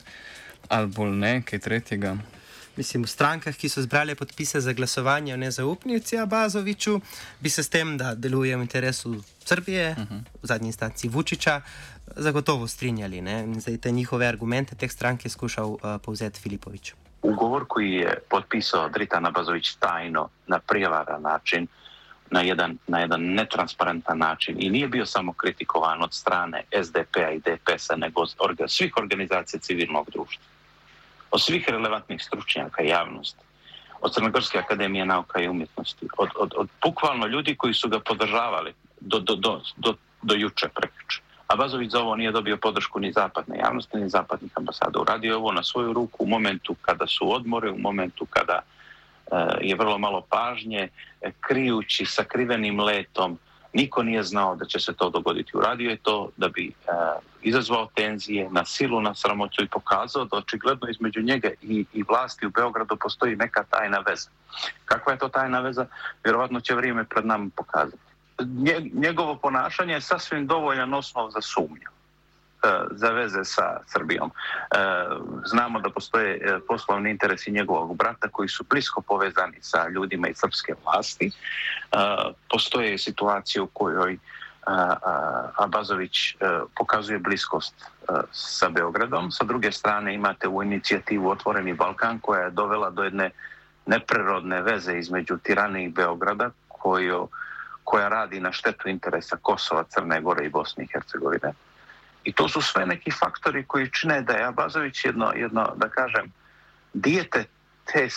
ali 0.69 0.87
bolj 0.87 1.15
ne, 1.17 1.33
kaj 1.43 1.59
tretjega 1.65 2.17
mislim, 2.79 3.05
v 3.05 3.11
strankah, 3.11 3.57
ki 3.57 3.69
so 3.69 3.83
zbrali 3.83 4.15
podpise 4.15 4.61
za 4.61 4.73
glasovanje 4.73 5.35
o 5.35 5.37
nezaupnici 5.37 6.19
Abazoviču, 6.19 7.01
bi 7.41 7.51
se 7.51 7.63
s 7.63 7.69
tem, 7.69 7.97
da 7.99 8.15
deluje 8.15 8.57
v 8.57 8.63
interesu 8.63 9.17
Srbije, 9.45 9.91
uh 9.99 9.99
-huh. 9.99 10.21
v 10.43 10.47
zadnji 10.47 10.69
instanci 10.69 11.09
Vučiča, 11.09 11.61
zagotovo 12.17 12.67
strinjali. 12.67 13.23
Zdaj, 13.59 13.79
te 13.79 13.91
njihove 13.91 14.27
argumente 14.27 14.77
teh 14.77 14.93
strank 14.93 15.25
je 15.25 15.31
skušal 15.31 15.71
uh, 15.71 15.81
povzeti 16.05 16.41
Filipovič. 16.41 16.95
Ugovor 17.23 17.65
koji 17.69 17.93
je 17.93 18.19
potpisao 18.31 18.89
Dritan 18.89 19.27
Abazović 19.27 19.75
tajno 19.75 20.29
na 20.47 20.59
prijevaran 20.59 21.23
način, 21.23 21.67
na 22.31 22.41
jedan, 22.41 22.79
na 22.87 23.01
jedan 23.01 23.23
netransparentan 23.23 24.19
način 24.19 24.57
i 24.59 24.71
nije 24.71 24.89
bio 24.89 25.07
samo 25.07 25.33
kritikovan 25.33 26.03
od 26.03 26.15
strane 26.15 26.63
SDP-a 26.83 27.31
i 27.31 27.39
DPS-a, 27.39 27.97
nego 27.97 28.27
svih 28.67 28.93
organizacija 28.97 29.61
civilnog 29.61 30.11
društva. 30.11 30.58
Od 31.31 31.41
svih 31.41 31.69
relevantnih 31.69 32.23
stručnjaka 32.23 32.83
javnosti, 32.83 33.45
od 34.01 34.15
Crnogorske 34.15 34.59
akademije 34.59 35.07
nauka 35.07 35.41
i 35.41 35.49
umjetnosti, 35.49 36.09
od, 36.19 36.29
od, 36.39 36.55
od 36.57 36.69
bukvalno 36.83 37.27
ljudi 37.27 37.57
koji 37.57 37.75
su 37.75 37.89
ga 37.89 38.01
podržavali 38.01 38.73
do, 39.01 39.19
do, 39.19 39.37
do, 39.37 39.61
do, 39.77 39.95
do 40.23 40.35
juče 40.35 40.69
prekiče. 40.69 41.21
A 41.49 41.57
Bazović 41.57 41.93
za 41.93 42.01
ovo 42.01 42.17
nije 42.17 42.33
dobio 42.33 42.57
podršku 42.57 43.01
ni 43.01 43.13
zapadne 43.13 43.59
javnosti, 43.59 43.97
ni 43.97 44.09
zapadnih 44.09 44.53
ambasada. 44.55 45.01
Uradio 45.01 45.37
ovo 45.37 45.53
na 45.53 45.63
svoju 45.63 45.93
ruku 45.93 46.25
u 46.25 46.27
momentu 46.27 46.75
kada 46.81 47.07
su 47.07 47.33
odmore, 47.35 47.71
u 47.71 47.79
momentu 47.79 48.27
kada 48.27 48.61
e, 48.61 49.37
je 49.61 49.75
vrlo 49.75 49.99
malo 49.99 50.21
pažnje, 50.21 50.89
e, 51.21 51.33
krijući 51.41 52.05
sakrivenim 52.05 52.81
letom 52.81 53.39
Niko 53.73 54.03
nije 54.03 54.23
znao 54.23 54.57
da 54.57 54.65
će 54.65 54.81
se 54.81 54.93
to 54.93 55.11
dogoditi. 55.11 55.57
Uradio 55.57 55.91
je 55.91 55.97
to 55.97 56.31
da 56.37 56.49
bi 56.49 56.69
e, 56.69 56.91
izazvao 57.43 57.89
tenzije, 57.95 58.49
na 58.51 58.65
silu, 58.65 59.01
na 59.01 59.15
sramoću 59.15 59.63
i 59.63 59.69
pokazao 59.69 60.25
da 60.25 60.37
očigledno 60.37 60.89
između 60.91 61.23
njega 61.23 61.51
i, 61.63 61.85
i 61.93 62.03
vlasti 62.09 62.47
u 62.47 62.51
Beogradu 62.51 62.97
postoji 62.97 63.37
neka 63.37 63.65
tajna 63.71 63.99
veza. 63.99 64.31
Kakva 64.85 65.13
je 65.13 65.19
to 65.19 65.29
tajna 65.29 65.61
veza? 65.61 65.87
Vjerovatno 66.25 66.61
će 66.61 66.75
vrijeme 66.75 67.05
pred 67.05 67.27
nama 67.27 67.51
pokazati. 67.57 68.03
Njegovo 68.93 69.37
ponašanje 69.37 69.95
je 69.95 70.01
sasvim 70.01 70.47
dovoljan 70.47 70.95
osnov 70.95 71.31
za 71.31 71.41
sumnju. 71.41 71.98
E, 72.59 72.69
za 72.91 73.11
veze 73.11 73.45
sa 73.45 73.81
Srbijom. 73.87 74.31
E, 74.31 74.77
znamo 75.47 75.81
da 75.81 75.91
postoje 75.91 76.35
e, 76.35 76.59
poslovni 76.69 77.11
interesi 77.11 77.51
njegovog 77.51 77.97
brata 77.97 78.29
koji 78.29 78.49
su 78.49 78.65
blisko 78.71 79.01
povezani 79.01 79.59
sa 79.61 79.89
ljudima 79.89 80.29
iz 80.29 80.37
srpske 80.37 80.75
vlasti. 80.85 81.31
Postoje 82.51 82.99
situacije 82.99 83.63
u 83.63 83.67
kojoj 83.67 84.19
Abazović 85.57 86.37
pokazuje 86.77 87.19
bliskost 87.19 87.75
sa 88.33 88.69
Beogradom. 88.69 89.31
Sa 89.31 89.45
druge 89.45 89.73
strane 89.73 90.15
imate 90.15 90.49
u 90.49 90.63
inicijativu 90.63 91.31
Otvoreni 91.31 91.75
Balkan 91.75 92.19
koja 92.19 92.41
je 92.41 92.51
dovela 92.51 92.91
do 92.91 93.05
jedne 93.05 93.31
neprerodne 93.87 94.63
veze 94.63 94.99
između 94.99 95.39
Tirane 95.39 95.85
i 95.85 95.89
Beograda 95.89 96.51
koju, 96.69 97.29
koja 97.85 98.09
radi 98.09 98.41
na 98.41 98.53
štetu 98.53 98.89
interesa 98.89 99.37
Kosova, 99.43 99.85
Crne 99.85 100.21
Gore 100.21 100.47
i 100.47 100.51
Bosne 100.51 100.85
i 100.85 100.89
Hercegovine. 100.93 101.53
I 102.29 102.33
to 102.33 102.49
su 102.49 102.61
sve 102.63 102.87
neki 102.87 103.11
faktori 103.11 103.65
koji 103.65 103.91
čine 103.91 104.23
da 104.23 104.33
je 104.33 104.45
Abazović 104.45 105.05
jedno, 105.05 105.33
jedno 105.37 105.73
da 105.77 105.89
kažem, 105.89 106.33
dijete 106.93 107.45
te, 107.93 108.09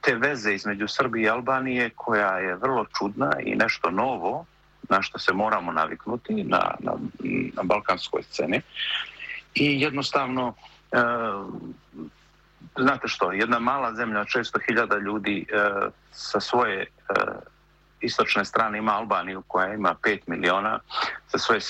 te 0.00 0.14
veze 0.14 0.54
između 0.54 0.88
Srbije 0.88 1.24
i 1.24 1.28
Albanije 1.28 1.90
koja 1.96 2.38
je 2.38 2.56
vrlo 2.56 2.86
čudna 2.98 3.30
i 3.40 3.54
nešto 3.54 3.90
novo 3.90 4.44
na 4.88 5.02
što 5.02 5.18
se 5.18 5.32
moramo 5.32 5.72
naviknuti 5.72 6.44
na, 6.44 6.74
na, 6.78 6.92
na 7.52 7.62
balkanskoj 7.62 8.22
sceni. 8.22 8.60
I 9.54 9.80
jednostavno, 9.80 10.54
e, 10.92 10.98
znate 12.78 13.08
što, 13.08 13.32
jedna 13.32 13.58
mala 13.58 13.94
zemlja 13.94 14.20
od 14.20 14.26
600.000 14.26 15.00
ljudi 15.00 15.46
e, 15.48 15.54
sa 16.12 16.40
svoje 16.40 16.80
e, 16.80 16.86
istočne 18.00 18.44
strane 18.44 18.78
ima 18.78 18.92
Albaniju 18.92 19.42
koja 19.46 19.74
ima 19.74 19.94
5 20.02 20.20
miliona, 20.26 20.78
sa 21.26 21.38
svoje 21.38 21.60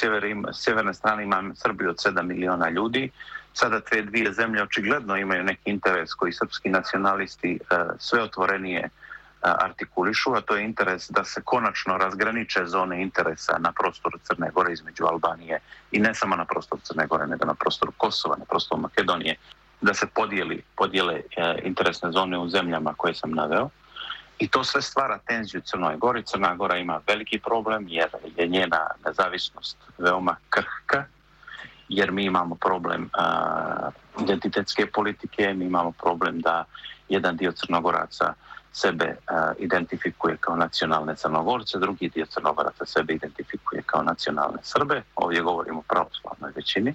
sjeverne 0.53 0.95
strane 0.95 1.23
ima 1.23 1.43
Srbiju 1.55 1.91
od 1.91 1.97
7 1.97 2.23
miliona 2.23 2.69
ljudi. 2.69 3.11
Sada 3.53 3.81
te 3.81 4.03
dvije 4.03 4.33
zemlje 4.33 4.63
očigledno 4.63 5.17
imaju 5.17 5.45
neki 5.45 5.71
interes 5.71 6.15
koji 6.15 6.33
srpski 6.33 6.69
nacionalisti 6.69 7.59
e, 7.71 7.77
sve 7.99 8.23
otvorenije 8.23 8.89
artikulišu, 9.43 10.35
a 10.35 10.41
to 10.41 10.57
je 10.57 10.65
interes 10.65 11.11
da 11.11 11.25
se 11.25 11.41
konačno 11.45 11.97
razgraniče 11.97 12.67
zone 12.67 13.03
interesa 13.03 13.59
na 13.59 13.73
prostoru 13.73 14.19
Crne 14.19 14.51
Gore 14.55 14.73
između 14.73 15.05
Albanije 15.05 15.61
i 15.93 15.99
ne 15.99 16.15
samo 16.15 16.37
na 16.37 16.45
prostoru 16.45 16.81
Crne 16.85 17.07
Gore, 17.07 17.27
nego 17.27 17.45
na 17.45 17.55
prostoru 17.55 17.93
Kosova, 17.97 18.37
na 18.37 18.45
prostoru 18.45 18.81
Makedonije, 18.81 19.37
da 19.81 19.95
se 19.95 20.07
podijeli, 20.15 20.63
podijele 20.77 21.21
interesne 21.63 22.13
zone 22.13 22.39
u 22.39 22.49
zemljama 22.49 22.95
koje 22.97 23.15
sam 23.15 23.31
naveo. 23.31 23.69
I 24.39 24.49
to 24.49 24.65
sve 24.65 24.83
stvara 24.83 25.19
tenziju 25.19 25.61
Crnoj 25.61 25.97
Gori. 25.97 26.23
Crna 26.23 26.55
Gora 26.55 26.77
ima 26.77 27.01
veliki 27.07 27.39
problem 27.39 27.87
jer 27.89 28.09
je 28.37 28.47
njena 28.47 28.87
nezavisnost 29.07 29.77
veoma 29.99 30.37
krhka, 30.51 31.05
jer 31.89 32.11
mi 32.11 32.25
imamo 32.25 32.55
problem 32.55 33.11
uh, 33.19 33.93
identitetske 34.23 34.87
politike, 34.87 35.55
mi 35.55 35.65
imamo 35.65 35.93
problem 35.93 36.41
da 36.41 36.65
jedan 37.09 37.37
dio 37.37 37.53
Crnogoraca 37.53 38.35
sebe 38.73 39.05
uh, 39.07 39.37
identifikuje 39.59 40.37
kao 40.41 40.57
nacionalne 40.57 41.17
Crnogorce, 41.17 41.79
drugi 41.79 42.09
dio 42.09 42.27
Crnogoraca 42.27 42.87
sebe 42.87 43.15
identifikuje 43.15 43.83
kao 43.87 44.03
nacionalne 44.03 44.59
Srbe. 44.63 45.03
Ovdje 45.15 45.43
govorimo 45.43 45.79
o 45.79 45.89
pravoslavnoj 45.89 46.53
većini. 46.57 46.95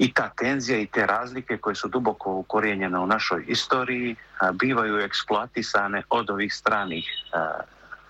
I 0.00 0.12
ta 0.12 0.30
tenzija 0.36 0.78
i 0.78 0.86
te 0.86 1.06
razlike 1.06 1.58
koje 1.58 1.74
su 1.74 1.88
duboko 1.88 2.32
ukorijenjene 2.32 2.98
u 2.98 3.06
našoj 3.06 3.44
istoriji 3.48 4.16
bivaju 4.52 5.00
eksploatisane 5.00 6.02
od 6.10 6.30
ovih 6.30 6.54
stranih 6.54 7.04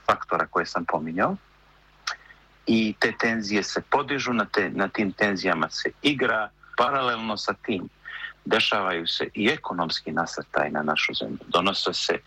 faktora 0.06 0.46
koje 0.46 0.66
sam 0.66 0.84
pominjao 0.84 1.36
i 2.66 2.94
te 2.98 3.12
tenzije 3.18 3.62
se 3.62 3.80
podižu, 3.90 4.32
na, 4.32 4.44
te, 4.44 4.70
na 4.70 4.88
tim 4.88 5.12
tenzijama 5.12 5.70
se 5.70 5.90
igra, 6.02 6.50
paralelno 6.76 7.36
sa 7.36 7.54
tim 7.62 7.88
dešavaju 8.44 9.06
se 9.06 9.28
i 9.34 9.48
ekonomski 9.48 10.12
nasrtaj 10.12 10.70
na 10.70 10.82
našu 10.82 11.14
zemlju. 11.14 11.38
Donose 11.48 11.92
se 11.94 12.18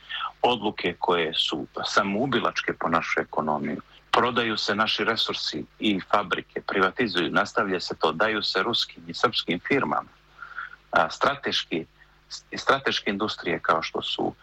odluke 0.41 0.95
koje 0.99 1.33
su 1.33 1.67
samoubilačke 1.85 2.73
po 2.73 2.89
našu 2.89 3.21
ekonomiju. 3.21 3.81
Prodaju 4.13 4.57
se 4.57 4.75
naši 4.75 5.03
resursi 5.03 5.65
i 5.79 5.99
fabrike, 6.11 6.61
privatizuju, 6.61 7.31
nastavlja 7.31 7.79
se 7.79 7.95
to, 7.99 8.11
daju 8.11 8.43
se 8.43 8.63
ruskim 8.63 9.03
i 9.07 9.13
srpskim 9.13 9.59
firmama. 9.67 10.09
A, 10.91 11.09
strateški, 11.09 11.85
strateške 12.55 13.11
industrije 13.11 13.59
kao 13.59 13.81
što 13.81 14.01
su 14.01 14.33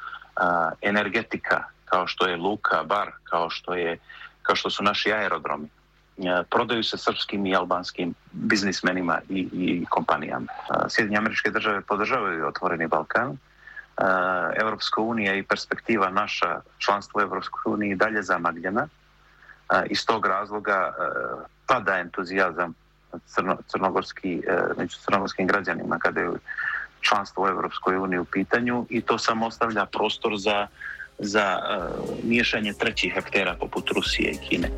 energetika, 0.82 1.64
kao 1.84 2.06
što 2.06 2.26
je 2.26 2.36
luka, 2.36 2.82
bar, 2.82 3.10
kao 3.24 3.50
što, 3.50 3.74
je, 3.74 3.98
kao 4.42 4.56
što 4.56 4.70
su 4.70 4.82
naši 4.82 5.12
aerodromi, 5.12 5.68
prodaju 6.50 6.84
se 6.84 6.98
srpskim 6.98 7.46
i 7.46 7.56
albanskim 7.56 8.14
biznismenima 8.32 9.20
i, 9.28 9.48
i 9.52 9.84
kompanijama. 9.90 10.46
Sjedinje 10.88 11.16
američke 11.16 11.50
države 11.50 11.80
podržavaju 11.80 12.46
otvoreni 12.46 12.86
Balkan. 12.86 13.36
Evropska 14.60 15.00
unija 15.00 15.34
i 15.34 15.42
perspektiva 15.42 16.10
naša 16.10 16.60
članstvo 16.78 17.18
u 17.18 17.22
Evropskoj 17.22 17.72
uniji 17.72 17.94
dalje 17.94 18.22
zamagljena. 18.22 18.88
Iz 19.86 20.06
tog 20.06 20.26
razloga 20.26 20.94
pada 21.66 21.98
entuzijazam 21.98 22.74
crno, 23.26 23.56
crnogorski, 23.66 24.42
među 24.76 24.96
crnogorskim 25.04 25.46
građanima 25.46 25.98
kada 25.98 26.20
je 26.20 26.30
članstvo 27.00 27.44
u 27.44 27.48
Evropskoj 27.48 27.96
uniji 27.96 28.18
u 28.18 28.24
pitanju 28.24 28.86
i 28.88 29.00
to 29.00 29.18
samo 29.18 29.46
ostavlja 29.46 29.86
prostor 29.86 30.32
za, 30.36 30.66
za 31.18 31.58
miješanje 32.22 32.72
trećih 32.72 33.18
aktera 33.18 33.56
poput 33.60 33.90
Rusije 33.90 34.30
i 34.30 34.38
Kine. 34.48 34.70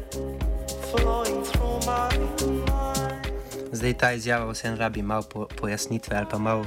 Zdaj 3.73 3.95
ta 3.95 4.13
izjava 4.13 4.51
vseeno 4.51 4.77
rabi 4.77 5.03
malo 5.03 5.23
po, 5.23 5.47
pojasnitve 5.61 6.17
ali 6.17 6.27
pa 6.31 6.39
malo, 6.39 6.67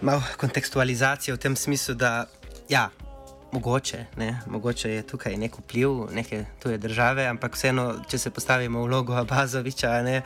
malo 0.00 0.22
kontekstualizacije 0.36 1.34
v 1.34 1.38
tem 1.38 1.56
smislu, 1.56 1.94
da 1.94 2.26
ja, 2.68 2.90
mogoče, 3.52 4.04
ne, 4.16 4.40
mogoče 4.46 4.90
je 4.90 5.02
tukaj 5.06 5.36
nek 5.36 5.58
vpliv 5.58 5.90
neke 6.12 6.44
tuje 6.62 6.78
države, 6.78 7.26
ampak 7.26 7.56
vseeno, 7.56 7.94
če 8.08 8.18
se 8.18 8.30
postavimo 8.30 8.80
v 8.80 8.88
vlogo 8.88 9.14
Abazoviča, 9.14 9.92
ne, 10.02 10.22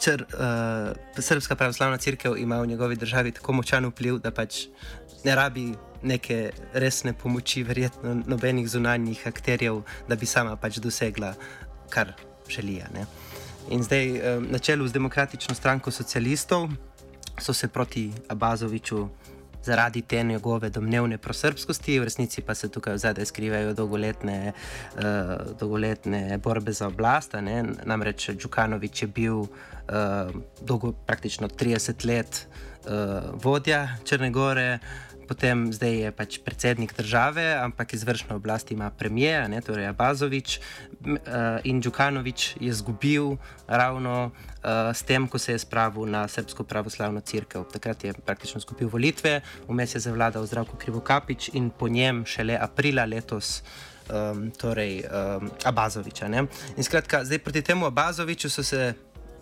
čr, 0.00 0.24
uh, 0.24 1.22
Srpska 1.22 1.56
pravoslavna 1.56 1.98
crkva 1.98 2.36
ima 2.38 2.60
v 2.60 2.66
njegovi 2.66 2.96
državi 2.96 3.32
tako 3.32 3.52
močan 3.52 3.86
vpliv, 3.86 4.18
da 4.18 4.30
pač 4.30 4.66
ne 5.24 5.34
rabi 5.34 5.74
neke 6.02 6.50
resne 6.72 7.12
pomoči, 7.12 7.62
verjetno 7.62 8.22
nobenih 8.26 8.68
zunanjih 8.68 9.26
akterjev, 9.26 9.82
da 10.08 10.16
bi 10.16 10.26
sama 10.26 10.56
pač 10.56 10.78
dosegla, 10.78 11.34
kar 11.90 12.12
želi. 12.48 12.82
In 13.70 13.82
zdaj 13.82 14.06
eh, 14.16 14.40
na 14.40 14.58
čelu 14.58 14.88
z 14.88 14.92
demokratično 14.92 15.54
stranko 15.54 15.90
socialistov 15.90 16.68
so 17.40 17.52
se 17.52 17.68
proti 17.68 18.12
Abazoviču 18.28 19.08
zaradi 19.66 20.02
te 20.02 20.22
njegove 20.22 20.70
domnevne 20.70 21.18
prosrpskosti, 21.18 21.98
v 22.00 22.06
resnici 22.06 22.42
pa 22.42 22.54
se 22.54 22.68
tukaj 22.68 22.98
zadaj 23.02 23.26
skrivajo 23.26 23.74
dolgoletne, 23.74 24.52
uh, 24.52 25.02
dolgoletne 25.60 26.38
borbe 26.38 26.72
za 26.72 26.86
oblast. 26.86 27.34
Ne? 27.42 27.64
Namreč 27.84 28.30
Džukanovič 28.30 29.02
je 29.02 29.08
bil 29.08 29.42
uh, 29.42 29.48
dolgo, 30.60 30.92
praktično 31.06 31.48
30 31.48 32.06
let 32.06 32.46
uh, 32.46 33.34
vodja 33.42 33.88
Črne 34.04 34.30
Gore. 34.30 34.78
Potem 35.28 35.72
zdaj 35.72 35.94
je 35.94 36.10
pač 36.12 36.38
predsednik 36.38 36.94
države, 36.96 37.54
ampak 37.58 37.92
izvršno 37.92 38.36
oblast 38.36 38.70
ima 38.70 38.90
premijer, 38.90 39.50
ne, 39.50 39.60
torej 39.60 39.90
Abazovič. 39.90 40.60
Uh, 41.02 41.16
in 41.64 41.80
Djukanovič 41.80 42.56
je 42.60 42.70
izgubil 42.70 43.36
ravno 43.66 44.30
uh, 44.30 44.94
s 44.94 45.02
tem, 45.02 45.28
ko 45.28 45.38
se 45.38 45.52
je 45.52 45.58
spravil 45.58 46.06
na 46.06 46.28
Srpsko 46.28 46.64
pravoslavno 46.64 47.20
crkvo. 47.20 47.64
Takrat 47.72 48.04
je 48.04 48.12
praktično 48.12 48.58
izgubil 48.58 48.88
volitve, 48.88 49.40
vmes 49.68 49.94
je 49.94 50.00
zavladal 50.00 50.46
zdravko 50.46 50.76
Krivokapič 50.76 51.50
in 51.54 51.70
po 51.70 51.88
njem 51.88 52.24
šele 52.26 52.58
aprila 52.60 53.04
letos. 53.04 53.62
Um, 54.06 54.52
torej, 54.54 55.02
um, 55.02 55.50
Abazoviča. 55.66 56.28
Ne? 56.30 56.44
In 56.76 56.84
skratka, 56.86 57.24
zdaj 57.26 57.40
proti 57.42 57.62
temu 57.62 57.88
Abazoviču 57.90 58.46
so 58.46 58.62
se 58.62 58.94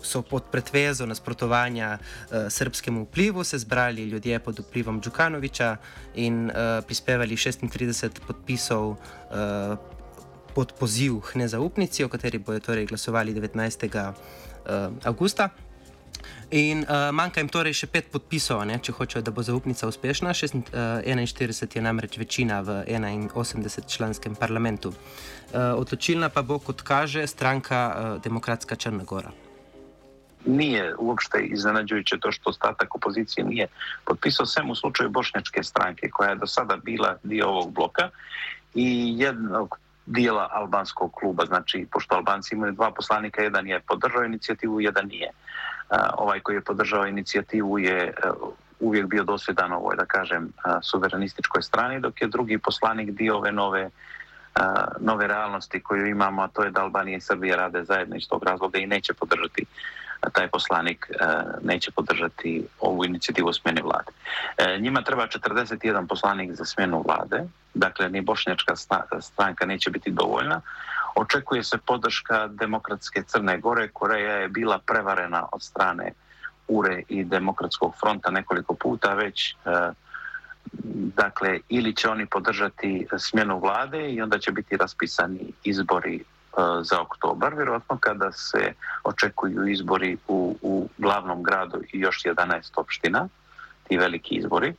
so 0.05 0.23
pod 0.23 0.51
pretvezo 0.53 1.07
nasprotovanja 1.07 1.99
uh, 1.99 2.47
srpskemu 2.49 3.05
vplivu 3.05 3.45
se 3.45 3.59
zbrali 3.59 4.05
ljudje 4.05 4.39
pod 4.39 4.59
vplivom 4.59 5.01
Djukanoviča 5.01 5.77
in 6.15 6.47
uh, 6.47 6.85
prispevali 6.87 7.37
36 7.37 8.11
podpisov 8.27 8.91
uh, 8.91 8.99
pod 10.55 10.73
poziv 10.79 11.21
k 11.21 11.35
nezaupnici, 11.35 12.05
o 12.05 12.09
kateri 12.09 12.39
bodo 12.39 12.61
torej 12.61 12.87
glasovali 12.87 13.35
19. 13.35 14.13
Uh, 14.65 14.93
augusta. 15.05 15.49
In 16.51 16.85
uh, 16.85 17.11
manjka 17.13 17.43
jim 17.43 17.49
torej 17.51 17.75
še 17.75 17.89
pet 17.91 18.11
podpisov, 18.13 18.63
ne, 18.69 18.79
če 18.79 18.95
hočejo, 18.95 19.23
da 19.27 19.33
bo 19.35 19.43
zaupnica 19.43 19.89
uspešna. 19.91 20.35
41 20.37 21.77
je 21.77 21.83
namreč 21.83 22.19
večina 22.21 22.61
v 22.63 22.85
81-članskem 22.87 24.39
parlamentu. 24.39 24.95
Uh, 24.95 25.75
odločilna 25.81 26.31
pa 26.31 26.47
bo, 26.47 26.61
kot 26.63 26.87
kaže, 26.87 27.27
stranka 27.27 27.81
uh, 27.89 28.23
Demokratska 28.23 28.77
Črna 28.77 29.05
Gora. 29.09 29.35
Nije 30.47 30.95
uopšte 30.99 31.39
iznenađujuće 31.41 32.19
to 32.21 32.33
što 32.33 32.51
ostatak 32.51 32.95
opozicije 32.95 33.45
nije 33.45 33.67
potpisao, 34.05 34.47
sem 34.47 34.71
u 34.71 34.75
slučaju 34.75 35.11
Bošnjačke 35.11 35.63
stranke 35.63 36.11
koja 36.11 36.31
je 36.31 36.37
do 36.37 36.47
sada 36.47 36.77
bila 36.77 37.17
dio 37.23 37.49
ovog 37.49 37.73
bloka 37.73 38.09
i 38.75 39.15
jednog 39.19 39.79
dijela 40.07 40.49
albanskog 40.53 41.13
kluba, 41.13 41.45
znači 41.47 41.87
pošto 41.93 42.15
Albanci 42.15 42.55
imaju 42.55 42.73
dva 42.73 42.91
poslanika, 42.91 43.43
jedan 43.43 43.67
je 43.67 43.81
podržao 43.81 44.25
inicijativu, 44.25 44.81
jedan 44.81 45.07
nije. 45.07 45.31
Ovaj 46.19 46.41
koji 46.41 46.57
je 46.57 46.61
podržao 46.61 47.07
inicijativu 47.07 47.79
je 47.79 48.15
uvijek 48.81 49.07
bio 49.07 49.25
dosljedan 49.25 49.73
ovoj, 49.73 49.97
da 49.97 50.05
kažem, 50.05 50.53
suverenističkoj 50.83 51.63
strani, 51.63 52.01
dok 52.01 52.21
je 52.23 52.29
drugi 52.29 52.59
poslanik 52.59 53.11
dio 53.11 53.37
ove 53.37 53.53
nove 53.53 53.91
nove 55.01 55.27
realnosti 55.27 55.81
koju 55.81 56.07
imamo, 56.07 56.43
a 56.43 56.49
to 56.49 56.65
je 56.65 56.71
da 56.71 56.83
Albanija 56.83 57.17
i 57.17 57.21
Srbija 57.21 57.57
rade 57.57 57.85
zajedno 57.85 58.17
iz 58.17 58.29
tog 58.29 58.45
razloga 58.45 58.79
i 58.79 58.87
neće 58.87 59.15
podržati 59.15 59.65
taj 60.33 60.49
poslanik 60.49 61.11
e, 61.11 61.15
neće 61.63 61.91
podržati 61.91 62.67
ovu 62.81 63.05
inicijativu 63.05 63.53
smjene 63.53 63.83
vlade. 63.83 64.13
E, 64.59 64.79
njima 64.81 65.03
treba 65.03 65.27
41 65.27 66.07
poslanik 66.09 66.53
za 66.53 66.65
smjenu 66.65 67.05
vlade, 67.07 67.45
dakle 67.75 68.09
ni 68.09 68.21
bošnjačka 68.21 68.75
stranka 69.21 69.67
neće 69.67 69.91
biti 69.91 70.11
dovoljna. 70.11 70.61
Očekuje 71.17 71.65
se 71.65 71.79
podrška 71.79 72.47
demokratske 72.49 73.23
Crne 73.23 73.59
Gore. 73.59 73.89
Koreja 73.89 74.33
je 74.33 74.49
bila 74.49 74.79
prevarena 74.79 75.47
od 75.53 75.63
strane 75.63 76.13
URE 76.69 77.03
i 77.09 77.25
demokratskog 77.25 77.95
fronta 78.01 78.31
nekoliko 78.31 78.75
puta 78.75 79.15
već 79.15 79.51
e, 79.51 79.55
dakle 81.17 81.59
ili 81.69 81.97
će 81.97 82.09
oni 82.09 82.27
podržati 82.27 83.07
smjenu 83.19 83.59
vlade 83.59 84.11
i 84.11 84.23
onda 84.23 84.39
će 84.39 84.53
biti 84.53 84.77
raspisani 84.77 85.53
izbori 85.65 86.25
za 86.83 87.01
oktobar, 87.01 87.55
vjerojatno 87.55 87.99
kada 88.01 88.33
se 88.33 88.73
očekuju 89.05 89.69
izbori 89.69 90.17
u, 90.29 90.57
u 90.63 90.89
glavnom 90.99 91.43
gradu 91.43 91.83
i 91.93 92.01
još 92.01 92.23
11 92.25 92.73
opština, 92.77 93.29
ti 93.89 93.97
veliki 93.97 94.35
izbori, 94.35 94.75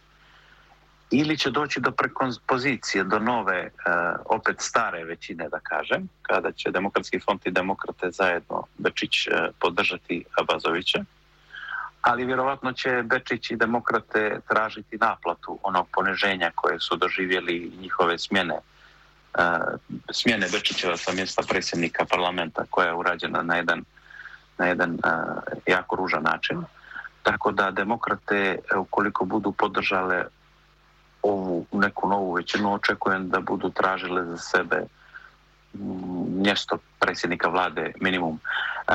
ili 1.11 1.37
će 1.37 1.51
doći 1.51 1.79
do 1.79 1.91
prekompozicije, 1.91 3.03
do 3.03 3.19
nove, 3.19 3.69
opet 4.25 4.55
stare 4.59 5.03
većine, 5.03 5.49
da 5.49 5.59
kažem, 5.59 6.09
kada 6.21 6.51
će 6.51 6.71
Demokratski 6.71 7.19
front 7.19 7.45
i 7.45 7.51
demokrate 7.51 8.11
zajedno 8.11 8.63
Bečić 8.77 9.27
podržati 9.59 10.25
Abazovića, 10.37 11.03
ali 12.01 12.25
vjerovatno 12.25 12.73
će 12.73 13.03
Bečić 13.03 13.51
i 13.51 13.55
demokrate 13.55 14.39
tražiti 14.49 14.97
naplatu 14.97 15.59
onog 15.63 15.87
poneženja 15.93 16.51
koje 16.55 16.79
su 16.79 16.95
doživjeli 16.95 17.71
njihove 17.79 18.17
smjene 18.17 18.59
smjene 20.11 20.47
Bečićeva 20.51 20.97
sa 20.97 21.11
mjesta 21.11 21.41
predsjednika 21.49 22.05
parlamenta 22.05 22.65
koja 22.69 22.87
je 22.87 22.95
urađena 22.95 23.41
na 23.41 23.55
jedan, 23.55 23.83
na 24.57 24.65
jedan 24.65 24.97
jako 25.67 25.95
ružan 25.95 26.23
način. 26.23 26.63
Tako 27.23 27.51
da 27.51 27.71
demokrate, 27.71 28.59
ukoliko 28.77 29.25
budu 29.25 29.51
podržale 29.51 30.25
ovu 31.21 31.65
neku 31.71 32.09
novu 32.09 32.33
većinu, 32.33 32.73
očekujem 32.73 33.29
da 33.29 33.39
budu 33.39 33.69
tražile 33.69 34.25
za 34.25 34.37
sebe 34.37 34.85
mjesto 36.29 36.77
predsjednika 36.99 37.49
vlade 37.49 37.93
minimum. 38.01 38.39
E, 38.87 38.93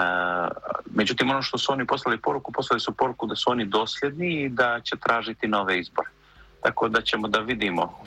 međutim, 0.94 1.30
ono 1.30 1.42
što 1.42 1.58
su 1.58 1.72
oni 1.72 1.86
poslali 1.86 2.18
poruku, 2.18 2.52
poslali 2.52 2.80
su 2.80 2.92
poruku 2.92 3.26
da 3.26 3.36
su 3.36 3.50
oni 3.50 3.64
dosljedni 3.64 4.42
i 4.42 4.48
da 4.48 4.80
će 4.80 4.96
tražiti 4.96 5.48
nove 5.48 5.78
izbore. 5.78 6.08
Tako 6.62 6.88
da 6.88 7.00
ćemo 7.00 7.28
da 7.28 7.38
vidimo 7.38 8.04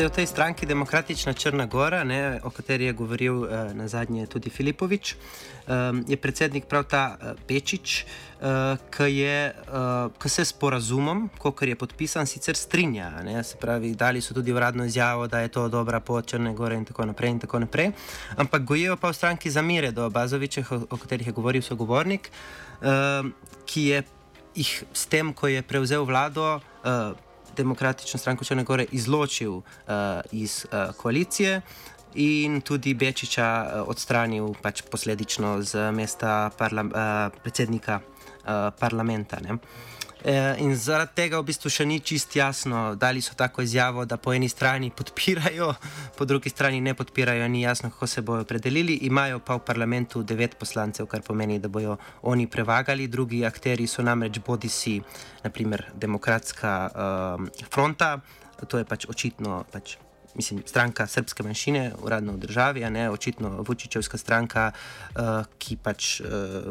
Zdaj, 0.00 0.08
v 0.08 0.16
tej 0.16 0.26
stranki 0.32 0.64
Demokratična 0.66 1.36
Črna 1.36 1.66
Gora, 1.68 2.04
ne, 2.08 2.40
o 2.40 2.48
kateri 2.48 2.88
je 2.88 2.92
govoril 2.96 3.44
eh, 3.44 3.74
na 3.76 3.84
zadnje 3.84 4.24
tudi 4.32 4.48
Filipovič, 4.48 5.12
eh, 5.12 5.16
je 6.08 6.16
predsednik 6.16 6.64
prav 6.64 6.88
ta 6.88 7.20
eh, 7.20 7.36
Pečič, 7.36 8.06
eh, 8.40 8.76
ki 10.16 10.28
se 10.28 10.44
s 10.44 10.56
porazumom, 10.56 11.28
kot 11.36 11.62
je 11.62 11.76
podpisan, 11.76 12.24
sicer 12.24 12.56
strinja. 12.56 13.20
Ne, 13.20 13.44
se 13.44 13.60
pravi, 13.60 13.92
dali 13.92 14.24
so 14.24 14.32
tudi 14.32 14.52
uradno 14.52 14.88
izjavo, 14.88 15.28
da 15.28 15.44
je 15.44 15.52
to 15.52 15.68
dobra 15.68 16.00
pot 16.00 16.24
Črne 16.26 16.54
Gore 16.56 16.80
in 16.80 16.88
tako 16.88 17.04
naprej. 17.04 17.30
In 17.30 17.38
tako 17.38 17.58
naprej. 17.58 17.92
Ampak 18.40 18.64
gojijo 18.64 18.96
pa 18.96 19.12
v 19.12 19.20
stranki 19.20 19.50
zamire 19.50 19.92
do 19.92 20.08
Bazovičev, 20.10 20.64
o, 20.70 20.80
o 20.90 20.96
katerih 20.96 21.26
je 21.26 21.32
govoril 21.32 21.62
sogovornik, 21.62 22.30
eh, 22.80 23.22
ki 23.66 23.84
je 23.84 24.02
jih 24.54 24.84
s 24.92 25.06
tem, 25.12 25.34
ko 25.36 25.44
je 25.44 25.60
prevzel 25.62 26.08
vlado. 26.08 26.56
Eh, 26.84 27.28
demokratično 27.56 28.18
stranko 28.18 28.44
Črne 28.44 28.64
Gore 28.64 28.86
izločil 28.92 29.52
uh, 29.52 29.62
iz 30.32 30.66
uh, 30.66 30.94
koalicije 30.96 31.60
in 32.14 32.60
tudi 32.60 32.94
Bečiča 32.94 33.48
uh, 33.62 33.88
odstranil 33.88 34.54
pač 34.62 34.82
posledično 34.82 35.62
z 35.62 35.90
mesta 35.92 36.50
parla, 36.58 36.82
uh, 36.82 37.40
predsednika 37.42 38.00
uh, 38.00 38.70
parlamenta. 38.78 39.40
Ne. 39.40 39.58
Eh, 40.22 40.54
in 40.60 40.76
zaradi 40.76 41.14
tega 41.16 41.38
v 41.40 41.48
bistvu 41.48 41.70
še 41.72 41.86
ni 41.88 41.96
čist 42.04 42.34
jasno, 42.36 42.92
da 42.92 43.08
li 43.08 43.22
so 43.24 43.32
tako 43.32 43.64
izjavo, 43.64 44.04
da 44.04 44.18
po 44.20 44.34
eni 44.36 44.50
strani 44.52 44.90
podpirajo, 44.92 45.70
po 46.18 46.26
drugi 46.28 46.52
strani 46.52 46.80
ne 46.80 46.92
podpirajo, 46.94 47.48
ni 47.48 47.62
jasno, 47.62 47.88
kako 47.90 48.06
se 48.06 48.20
bodo 48.22 48.44
predelili. 48.44 48.98
Imajo 49.08 49.40
pa 49.40 49.56
v 49.56 49.64
parlamentu 49.64 50.22
devet 50.22 50.58
poslancev, 50.60 51.08
kar 51.08 51.24
pomeni, 51.24 51.58
da 51.58 51.72
bodo 51.72 51.96
oni 52.22 52.46
prevagali, 52.46 53.08
drugi 53.08 53.46
akteri 53.48 53.88
so 53.88 54.04
namreč 54.04 54.42
bodi 54.44 54.68
si, 54.68 55.00
naprimer, 55.44 55.86
demokratska 55.96 56.76
uh, 56.92 57.66
fronta, 57.72 58.18
to 58.68 58.76
je 58.76 58.84
pač 58.84 59.08
očitno. 59.08 59.64
Pač, 59.72 59.96
Mislim, 60.30 60.60
stranka 60.62 61.08
srpske 61.10 61.42
manjšine, 61.42 61.88
uradno 62.06 62.36
v 62.36 62.44
državi, 62.44 62.84
ne 62.94 63.08
očitno 63.10 63.64
Vučičevska 63.66 64.14
stranka, 64.14 64.68
uh, 64.70 65.42
ki 65.58 65.74
pač 65.82 66.20
uh, 66.22 66.70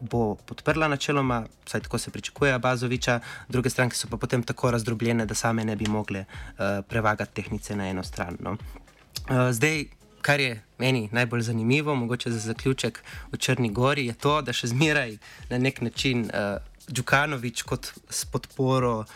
bo 0.00 0.34
podprla 0.34 0.88
načeloma, 0.88 1.44
vsaj 1.66 1.80
tako 1.80 1.98
se 1.98 2.10
pričakuje 2.10 2.58
Bazoviča, 2.58 3.20
druge 3.48 3.70
stranke 3.70 3.96
so 3.96 4.08
pa 4.10 4.16
potem 4.16 4.42
tako 4.42 4.70
razdrobljene, 4.70 5.26
da 5.26 5.34
same 5.34 5.64
ne 5.64 5.76
bi 5.76 5.86
mogle 5.88 6.24
uh, 6.24 6.84
prevagati 6.88 7.34
tehnice 7.34 7.76
na 7.76 7.88
eno 7.88 8.02
stran. 8.02 8.36
No. 8.40 8.50
Uh, 8.50 9.50
zdaj, 9.50 9.84
kar 10.22 10.40
je 10.40 10.62
meni 10.78 11.08
najbolj 11.12 11.42
zanimivo, 11.42 11.94
mogoče 11.94 12.30
za 12.30 12.38
zaključek 12.38 13.02
v 13.32 13.36
Črni 13.36 13.72
Gori, 13.72 14.06
je 14.06 14.14
to, 14.14 14.40
da 14.42 14.52
še 14.52 14.72
zmeraj 14.74 15.18
na 15.50 15.58
nek 15.58 15.80
način. 15.80 16.30
Uh, 16.32 16.62
Djukanovič 16.88 17.62
kot 17.68 17.90
s 18.10 18.24
podporo 18.24 18.94
uh, 18.98 19.06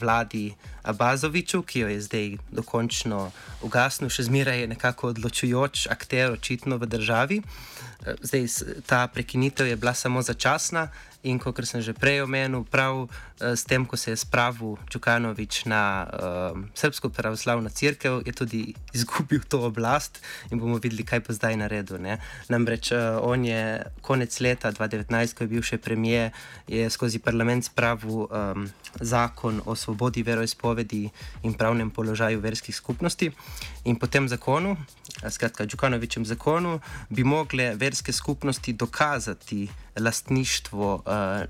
vladi 0.00 0.54
Abazoviču, 0.84 1.62
ki 1.62 1.84
jo 1.84 1.88
je 1.88 2.00
zdaj 2.04 2.36
dokončno 2.52 3.30
ugasnil, 3.64 4.12
še 4.12 4.28
zmeraj 4.28 4.64
je 4.64 4.70
nekako 4.76 5.14
odločujoč 5.14 5.88
akter, 5.90 6.36
očitno 6.36 6.78
v 6.78 6.86
državi. 6.86 7.40
Uh, 7.40 8.20
zdaj, 8.20 8.46
ta 8.86 9.06
prekinitev 9.08 9.72
je 9.72 9.80
bila 9.80 9.94
samo 9.96 10.22
začasna, 10.22 10.88
In 11.24 11.40
kot 11.40 11.56
sem 11.64 11.80
že 11.80 11.96
prej 11.96 12.20
omenil, 12.20 12.68
prav 12.68 13.08
uh, 13.08 13.08
s 13.40 13.64
tem, 13.64 13.88
ko 13.88 13.96
se 13.96 14.12
je 14.12 14.20
spravil 14.20 14.76
Čukanovič 14.92 15.64
na 15.64 16.04
uh, 16.04 16.52
Srpsko 16.76 17.08
pravoslavno 17.08 17.72
crkvo, 17.72 18.20
je 18.20 18.32
tudi 18.36 18.76
izgubil 18.92 19.40
to 19.48 19.64
oblast 19.64 20.20
in 20.52 20.60
bomo 20.60 20.76
videli, 20.76 21.00
kaj 21.00 21.24
bo 21.24 21.32
zdaj 21.32 21.56
naredil. 21.56 21.96
Ne? 21.96 22.20
Namreč 22.52 22.92
uh, 22.92 23.24
on 23.24 23.40
je 23.40 23.80
konec 24.04 24.36
leta 24.44 24.68
2019, 24.68 25.32
ko 25.32 25.48
je 25.48 25.48
bil 25.48 25.64
še 25.64 25.80
premijer, 25.80 26.28
je 26.68 26.84
skozi 26.92 27.24
parlament 27.24 27.64
spravil 27.64 28.28
um, 28.28 28.68
zakon 29.00 29.64
o 29.64 29.72
svobodi 29.72 30.20
veroizpovedi 30.20 30.73
in 31.42 31.54
pravnem 31.54 31.90
položaju 31.90 32.40
verskih 32.40 32.74
skupnosti. 32.74 33.30
In 33.84 33.96
po 33.96 34.06
tem 34.06 34.28
zakonu, 34.28 34.76
skratka, 35.30 35.66
Čukanovičem 35.66 36.24
zakonu, 36.24 36.80
bi 37.10 37.24
mogle 37.24 37.74
verske 37.74 38.12
skupnosti 38.12 38.72
dokazati 38.72 39.68
lastništvo 40.00 40.94
uh, 40.94 41.02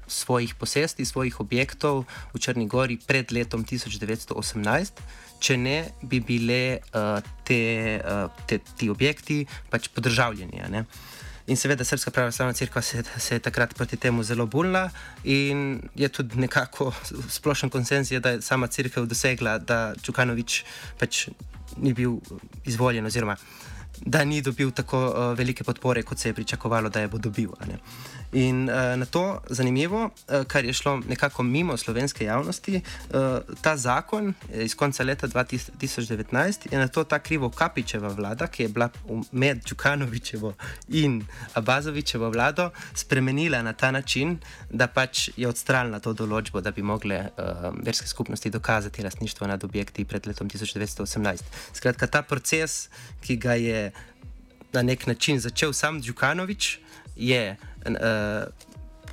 svojih 0.07 0.55
posesti, 0.55 1.05
svojih 1.05 1.41
objektov 1.41 2.05
v 2.35 2.39
Črni 2.39 2.67
Gori 2.67 2.99
pred 3.07 3.33
letom 3.33 3.65
1918, 3.65 4.93
če 5.39 5.57
ne 5.57 5.79
bi 6.03 6.21
bile 6.21 6.79
uh, 6.79 7.21
te, 7.45 8.01
uh, 8.05 8.31
te, 8.47 8.59
ti 8.77 8.91
objekti 8.91 9.47
pač 9.71 9.89
podržavljeni. 9.89 10.85
In 11.47 11.57
seveda, 11.61 11.85
Srpska 11.85 12.11
pravoslavna 12.11 12.53
crkva 12.57 12.83
se, 12.83 13.03
se 13.19 13.35
je 13.35 13.39
takrat 13.39 13.75
proti 13.75 13.97
temu 13.97 14.23
zelo 14.23 14.47
bunila, 14.47 14.89
in 15.25 15.83
je 15.95 16.09
tudi 16.09 16.41
nekako 16.41 16.93
splošen 17.29 17.71
konsens, 17.71 18.11
je, 18.11 18.21
da 18.21 18.31
je 18.31 18.43
sama 18.43 18.67
crkva 18.67 19.05
dosegla, 19.05 19.59
da 19.59 19.93
Čukanovič 20.03 20.65
pač 20.99 21.29
ni 21.77 21.93
bil 21.93 22.17
izvoljen, 22.65 23.07
oziroma 23.07 23.37
da 24.01 24.25
ni 24.25 24.43
dobil 24.43 24.71
tako 24.71 24.99
uh, 25.07 25.39
velike 25.39 25.65
podpore, 25.65 26.03
kot 26.03 26.19
se 26.19 26.29
je 26.29 26.35
pričakovalo, 26.35 26.89
da 26.89 27.01
je 27.01 27.09
bo 27.09 27.19
dobil. 27.19 27.49
In 28.33 28.69
uh, 28.69 28.75
na 28.97 29.05
to 29.07 29.41
zanimivo, 29.51 30.05
uh, 30.05 30.45
kar 30.47 30.65
je 30.65 30.73
šlo 30.73 31.01
nekako 31.09 31.43
mimo 31.43 31.77
slovenske 31.77 32.25
javnosti, 32.25 32.81
uh, 33.11 33.55
ta 33.63 33.77
zakon 33.77 34.35
iz 34.55 34.75
konca 34.75 35.05
leta 35.05 35.29
2019 35.29 36.73
je 36.73 36.79
na 36.79 36.89
to 36.89 37.05
ta 37.05 37.19
krivo 37.19 37.51
Kapičeva 37.51 38.09
vlada, 38.09 38.47
ki 38.47 38.63
je 38.63 38.69
bila 38.69 38.89
med 39.33 39.65
Čukanovičevo 39.65 40.55
in 40.89 41.23
Abazovičevo 41.55 42.31
vlado, 42.31 42.71
spremenila 42.95 43.63
na 43.63 43.73
ta 43.73 43.91
način, 43.91 44.39
da 44.71 44.87
pač 44.87 45.29
je 45.37 45.49
odstranila 45.49 46.01
to 46.01 46.13
določbo, 46.13 46.61
da 46.61 46.71
bi 46.71 46.83
mogle 46.83 47.21
uh, 47.21 47.71
verske 47.85 48.07
skupnosti 48.07 48.51
dokazati 48.51 49.03
lastništvo 49.03 49.47
nad 49.47 49.65
objekti 49.65 50.05
pred 50.05 50.27
letom 50.27 50.51
1918. 50.51 51.43
Skratka, 51.73 52.07
ta 52.07 52.23
proces, 52.23 52.89
ki 53.23 53.37
ga 53.37 53.55
je 53.55 53.84
na 54.73 54.83
nek 54.83 55.07
način 55.07 55.41
začel 55.41 55.73
sam 55.73 56.01
Djukanovič, 56.01 56.79
je 57.17 57.57
uh, 57.87 57.95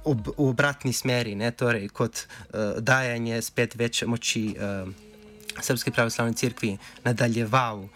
ob, 0.04 0.28
v 0.28 0.50
obratni 0.50 0.94
smeri, 0.94 1.36
ne, 1.36 1.52
torej 1.52 1.90
kot 1.94 2.26
uh, 2.26 2.80
dajanje 2.80 3.42
spet 3.42 3.76
večje 3.76 4.08
moči 4.08 4.56
uh, 4.58 4.90
Srpske 5.62 5.92
pravoslavne 5.92 6.34
cerkvi, 6.34 6.78
nadaljeval 7.04 7.84
uh, 7.84 7.90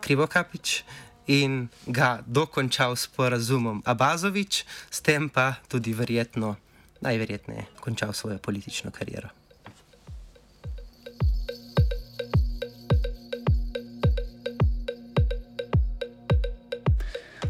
Krivokapič. 0.00 0.82
In 1.26 1.68
ga 1.86 2.18
dokončal 2.26 2.96
s 2.96 3.06
porazumom 3.06 3.82
Abazovič, 3.86 4.64
s 4.90 5.00
tem 5.00 5.28
pa 5.28 5.54
tudi 5.68 5.94
verjetno, 5.94 6.56
najverjetneje, 7.00 7.66
končal 7.80 8.12
svojo 8.12 8.38
politično 8.38 8.90
kariero. 8.90 9.30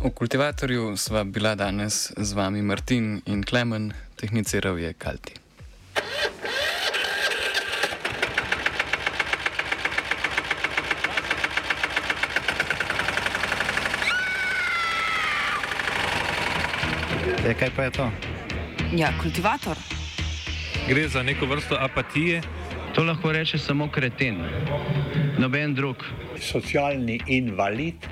V 0.02 0.10
kultivatorju 0.10 0.96
sva 0.96 1.24
bila 1.24 1.54
danes 1.54 2.10
z 2.16 2.32
vami 2.34 2.62
Martin 2.62 3.20
in 3.26 3.44
Klemen, 3.46 3.92
tehniciral 4.18 4.78
je 4.78 4.90
Kalti. 4.98 5.34
E, 17.46 17.54
kaj 17.54 17.70
pa 17.76 17.82
je 17.86 17.90
to? 17.90 18.10
Ja, 18.98 19.12
kultivator. 19.22 19.78
Gre 20.88 21.08
za 21.08 21.22
neko 21.22 21.46
vrsto 21.46 21.78
apatije. 21.78 22.42
To 22.94 23.04
lahko 23.04 23.32
reče 23.32 23.58
samo 23.58 23.86
kreten, 23.90 24.42
noben 25.38 25.74
drug. 25.74 25.96
Socialni 26.40 27.20
invalid 27.26 28.11